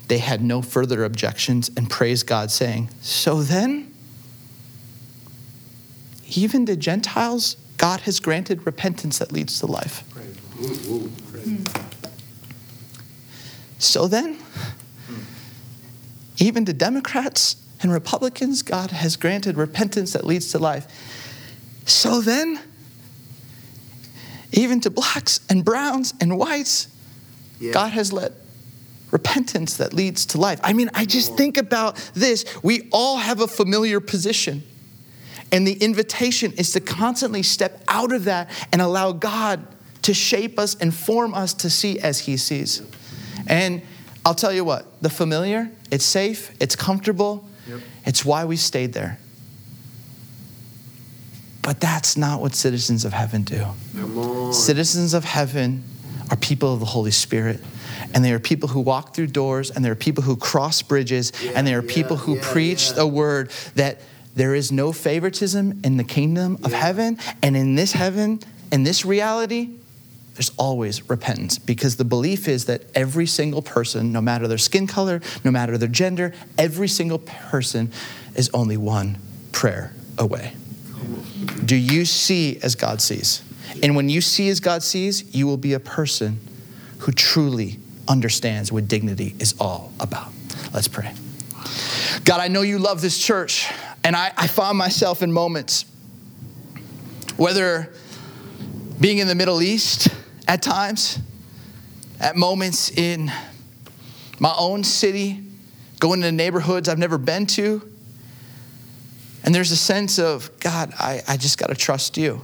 they 0.08 0.18
had 0.18 0.42
no 0.42 0.62
further 0.62 1.04
objections 1.04 1.70
and 1.76 1.90
praised 1.90 2.26
God, 2.26 2.50
saying, 2.50 2.88
So 3.00 3.42
then, 3.42 3.92
even 6.36 6.66
the 6.66 6.76
Gentiles, 6.76 7.56
God 7.78 8.00
has 8.00 8.20
granted 8.20 8.64
repentance 8.64 9.18
that 9.18 9.32
leads 9.32 9.58
to 9.60 9.66
life. 9.66 10.04
So 13.78 14.06
then, 14.08 14.38
even 16.38 16.64
to 16.64 16.72
Democrats 16.72 17.56
and 17.80 17.92
Republicans, 17.92 18.62
God 18.62 18.90
has 18.90 19.16
granted 19.16 19.56
repentance 19.56 20.12
that 20.12 20.24
leads 20.24 20.50
to 20.52 20.58
life. 20.58 20.86
So 21.84 22.20
then, 22.20 22.58
even 24.52 24.80
to 24.80 24.90
blacks 24.90 25.40
and 25.48 25.64
browns 25.64 26.14
and 26.20 26.38
whites, 26.38 26.88
Yeah. 27.60 27.72
God 27.72 27.92
has 27.92 28.12
let 28.12 28.32
repentance 29.10 29.76
that 29.76 29.92
leads 29.92 30.26
to 30.26 30.38
life. 30.38 30.58
I 30.64 30.72
mean, 30.72 30.90
I 30.92 31.04
just 31.04 31.36
think 31.36 31.56
about 31.56 31.96
this. 32.14 32.44
We 32.62 32.88
all 32.90 33.16
have 33.18 33.40
a 33.40 33.46
familiar 33.46 34.00
position. 34.00 34.64
And 35.52 35.64
the 35.66 35.74
invitation 35.74 36.52
is 36.54 36.72
to 36.72 36.80
constantly 36.80 37.44
step 37.44 37.84
out 37.86 38.12
of 38.12 38.24
that 38.24 38.50
and 38.72 38.82
allow 38.82 39.12
God 39.12 39.64
to 40.02 40.12
shape 40.12 40.58
us 40.58 40.74
and 40.74 40.92
form 40.92 41.32
us 41.32 41.54
to 41.54 41.70
see 41.70 42.00
as 42.00 42.20
He 42.20 42.36
sees. 42.36 42.82
And 43.46 43.82
I'll 44.26 44.34
tell 44.34 44.52
you 44.52 44.64
what, 44.64 45.00
the 45.00 45.10
familiar, 45.10 45.70
it's 45.92 46.04
safe, 46.04 46.50
it's 46.60 46.74
comfortable, 46.74 47.48
it's 48.04 48.24
why 48.24 48.44
we 48.44 48.56
stayed 48.56 48.94
there. 48.94 49.18
But 51.64 51.80
that's 51.80 52.16
not 52.16 52.40
what 52.40 52.54
citizens 52.54 53.04
of 53.04 53.12
heaven 53.12 53.42
do. 53.42 54.52
Citizens 54.52 55.14
of 55.14 55.24
heaven 55.24 55.82
are 56.30 56.36
people 56.36 56.74
of 56.74 56.80
the 56.80 56.86
Holy 56.86 57.10
Spirit. 57.10 57.60
And 58.12 58.24
they 58.24 58.32
are 58.32 58.38
people 58.38 58.68
who 58.68 58.80
walk 58.80 59.14
through 59.14 59.28
doors, 59.28 59.70
and 59.70 59.84
they 59.84 59.88
are 59.88 59.94
people 59.94 60.22
who 60.22 60.36
cross 60.36 60.82
bridges, 60.82 61.32
and 61.54 61.66
they 61.66 61.74
are 61.74 61.82
Yeah, 61.82 61.94
people 61.94 62.16
who 62.16 62.36
yeah, 62.36 62.52
preach 62.52 62.88
yeah. 62.88 62.96
the 62.96 63.06
word 63.06 63.50
that 63.76 64.00
there 64.34 64.54
is 64.54 64.70
no 64.70 64.92
favoritism 64.92 65.80
in 65.84 65.96
the 65.96 66.04
kingdom 66.04 66.58
of 66.64 66.72
heaven. 66.72 67.18
And 67.42 67.56
in 67.56 67.76
this 67.76 67.92
heaven, 67.92 68.40
in 68.70 68.82
this 68.82 69.04
reality, 69.04 69.70
there's 70.34 70.50
always 70.56 71.08
repentance 71.08 71.58
because 71.58 71.96
the 71.96 72.04
belief 72.04 72.48
is 72.48 72.64
that 72.64 72.82
every 72.94 73.26
single 73.26 73.62
person, 73.62 74.12
no 74.12 74.20
matter 74.20 74.48
their 74.48 74.58
skin 74.58 74.86
color, 74.86 75.20
no 75.44 75.50
matter 75.52 75.78
their 75.78 75.88
gender, 75.88 76.32
every 76.58 76.88
single 76.88 77.18
person 77.18 77.92
is 78.34 78.50
only 78.52 78.76
one 78.76 79.18
prayer 79.52 79.94
away. 80.18 80.54
Do 81.64 81.76
you 81.76 82.04
see 82.04 82.58
as 82.62 82.74
God 82.74 83.00
sees? 83.00 83.42
And 83.82 83.96
when 83.96 84.08
you 84.08 84.20
see 84.20 84.48
as 84.48 84.60
God 84.60 84.82
sees, 84.82 85.34
you 85.34 85.46
will 85.46 85.56
be 85.56 85.72
a 85.72 85.80
person 85.80 86.38
who 86.98 87.12
truly 87.12 87.78
understands 88.06 88.70
what 88.70 88.88
dignity 88.88 89.34
is 89.38 89.54
all 89.58 89.92
about. 89.98 90.28
Let's 90.72 90.88
pray. 90.88 91.12
God, 92.24 92.40
I 92.40 92.48
know 92.48 92.62
you 92.62 92.78
love 92.78 93.00
this 93.00 93.18
church. 93.18 93.70
And 94.04 94.14
I, 94.14 94.32
I 94.36 94.46
found 94.46 94.76
myself 94.76 95.22
in 95.22 95.32
moments, 95.32 95.86
whether 97.38 97.90
being 99.00 99.16
in 99.16 99.26
the 99.26 99.34
Middle 99.34 99.62
East 99.62 100.08
at 100.46 100.60
times, 100.60 101.18
at 102.20 102.36
moments 102.36 102.90
in 102.90 103.32
my 104.38 104.54
own 104.58 104.84
city, 104.84 105.42
going 106.00 106.20
to 106.20 106.30
neighborhoods 106.30 106.86
I've 106.88 106.98
never 106.98 107.16
been 107.16 107.46
to. 107.46 107.90
And 109.44 109.54
there's 109.54 109.70
a 109.70 109.76
sense 109.76 110.18
of, 110.18 110.50
God, 110.58 110.94
I, 110.98 111.22
I 111.28 111.36
just 111.36 111.58
got 111.58 111.68
to 111.68 111.74
trust 111.74 112.16
you. 112.16 112.42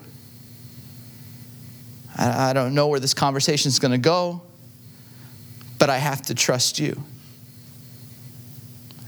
I, 2.17 2.51
I 2.51 2.53
don't 2.53 2.75
know 2.75 2.89
where 2.89 3.01
this 3.01 3.15
conversation 3.15 3.71
is 3.71 3.79
going 3.79 3.93
to 3.93 3.99
go, 3.99 4.43
but 5.79 5.89
I 5.89 5.97
have 5.97 6.21
to 6.23 6.35
trust 6.35 6.79
you. 6.79 7.03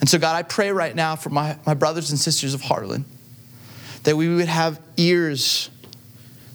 And 0.01 0.09
so, 0.09 0.19
God, 0.19 0.35
I 0.35 0.43
pray 0.43 0.73
right 0.73 0.97
now 0.97 1.17
for 1.17 1.29
my, 1.29 1.57
my 1.67 1.75
brothers 1.75 2.11
and 2.11 2.19
sisters 2.19 2.55
of 2.55 2.63
Heartland 2.63 3.05
that 4.05 4.17
we 4.17 4.35
would 4.35 4.49
have 4.49 4.81
ears 4.97 5.71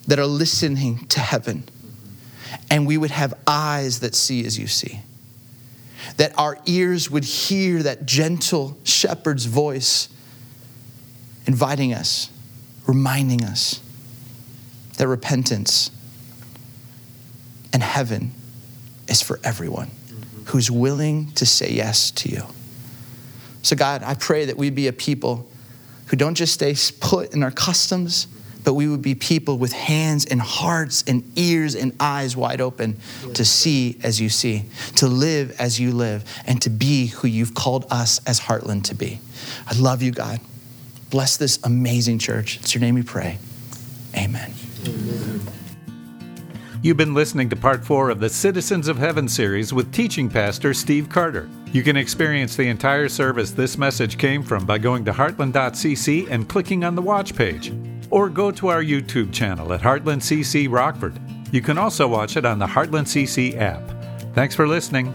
that 0.07 0.19
are 0.19 0.25
listening 0.25 1.05
to 1.07 1.19
heaven 1.19 1.63
and 2.69 2.87
we 2.87 2.97
would 2.97 3.11
have 3.11 3.35
eyes 3.45 3.99
that 3.99 4.15
see 4.15 4.45
as 4.45 4.57
you 4.57 4.67
see. 4.67 5.01
That 6.17 6.37
our 6.37 6.57
ears 6.65 7.11
would 7.11 7.23
hear 7.23 7.83
that 7.83 8.05
gentle 8.05 8.75
shepherd's 8.83 9.45
voice 9.45 10.09
inviting 11.47 11.93
us, 11.93 12.29
reminding 12.85 13.43
us 13.43 13.81
that 14.97 15.07
repentance 15.07 15.89
and 17.73 17.81
heaven 17.81 18.31
is 19.07 19.21
for 19.21 19.39
everyone 19.43 19.87
mm-hmm. 19.87 20.43
who's 20.45 20.69
willing 20.69 21.31
to 21.31 21.45
say 21.45 21.71
yes 21.71 22.11
to 22.11 22.29
you. 22.29 22.43
So, 23.63 23.75
God, 23.75 24.03
I 24.03 24.13
pray 24.13 24.45
that 24.45 24.57
we 24.57 24.69
be 24.69 24.87
a 24.87 24.93
people 24.93 25.47
who 26.07 26.17
don't 26.17 26.35
just 26.35 26.53
stay 26.53 26.75
put 26.99 27.33
in 27.33 27.43
our 27.43 27.51
customs, 27.51 28.27
but 28.63 28.73
we 28.73 28.87
would 28.87 29.01
be 29.01 29.15
people 29.15 29.57
with 29.57 29.71
hands 29.71 30.25
and 30.25 30.41
hearts 30.41 31.03
and 31.07 31.23
ears 31.37 31.75
and 31.75 31.93
eyes 31.99 32.35
wide 32.35 32.61
open 32.61 32.97
to 33.33 33.45
see 33.45 33.97
as 34.03 34.19
you 34.19 34.29
see, 34.29 34.65
to 34.95 35.07
live 35.07 35.55
as 35.59 35.79
you 35.79 35.91
live, 35.91 36.23
and 36.45 36.61
to 36.61 36.69
be 36.69 37.07
who 37.07 37.27
you've 37.27 37.53
called 37.53 37.85
us 37.89 38.19
as 38.25 38.39
Heartland 38.39 38.83
to 38.85 38.95
be. 38.95 39.19
I 39.67 39.77
love 39.77 40.01
you, 40.01 40.11
God. 40.11 40.39
Bless 41.09 41.37
this 41.37 41.59
amazing 41.63 42.19
church. 42.19 42.57
It's 42.57 42.73
your 42.73 42.81
name 42.81 42.95
we 42.95 43.03
pray. 43.03 43.37
Amen. 44.15 44.53
You've 46.81 46.97
been 46.97 47.13
listening 47.13 47.49
to 47.49 47.55
part 47.55 47.83
four 47.83 48.09
of 48.09 48.19
the 48.19 48.29
Citizens 48.29 48.87
of 48.87 48.97
Heaven 48.97 49.27
series 49.27 49.73
with 49.73 49.91
teaching 49.91 50.29
pastor 50.29 50.73
Steve 50.73 51.09
Carter. 51.09 51.49
You 51.71 51.81
can 51.81 51.97
experience 51.97 52.55
the 52.55 52.67
entire 52.67 53.09
service 53.09 53.51
this 53.51 53.77
message 53.77 54.17
came 54.17 54.43
from 54.43 54.65
by 54.65 54.77
going 54.77 55.03
to 55.05 55.11
heartland.cc 55.11 56.29
and 56.29 56.47
clicking 56.47 56.83
on 56.83 56.95
the 56.95 57.01
watch 57.01 57.35
page, 57.35 57.73
or 58.09 58.29
go 58.29 58.51
to 58.51 58.67
our 58.67 58.83
YouTube 58.83 59.33
channel 59.33 59.73
at 59.73 59.81
Heartland 59.81 60.21
CC 60.21 60.71
Rockford. 60.71 61.19
You 61.51 61.61
can 61.61 61.77
also 61.77 62.07
watch 62.07 62.37
it 62.37 62.45
on 62.45 62.59
the 62.59 62.67
Heartland 62.67 63.07
CC 63.07 63.57
app. 63.57 63.81
Thanks 64.33 64.55
for 64.55 64.67
listening. 64.67 65.13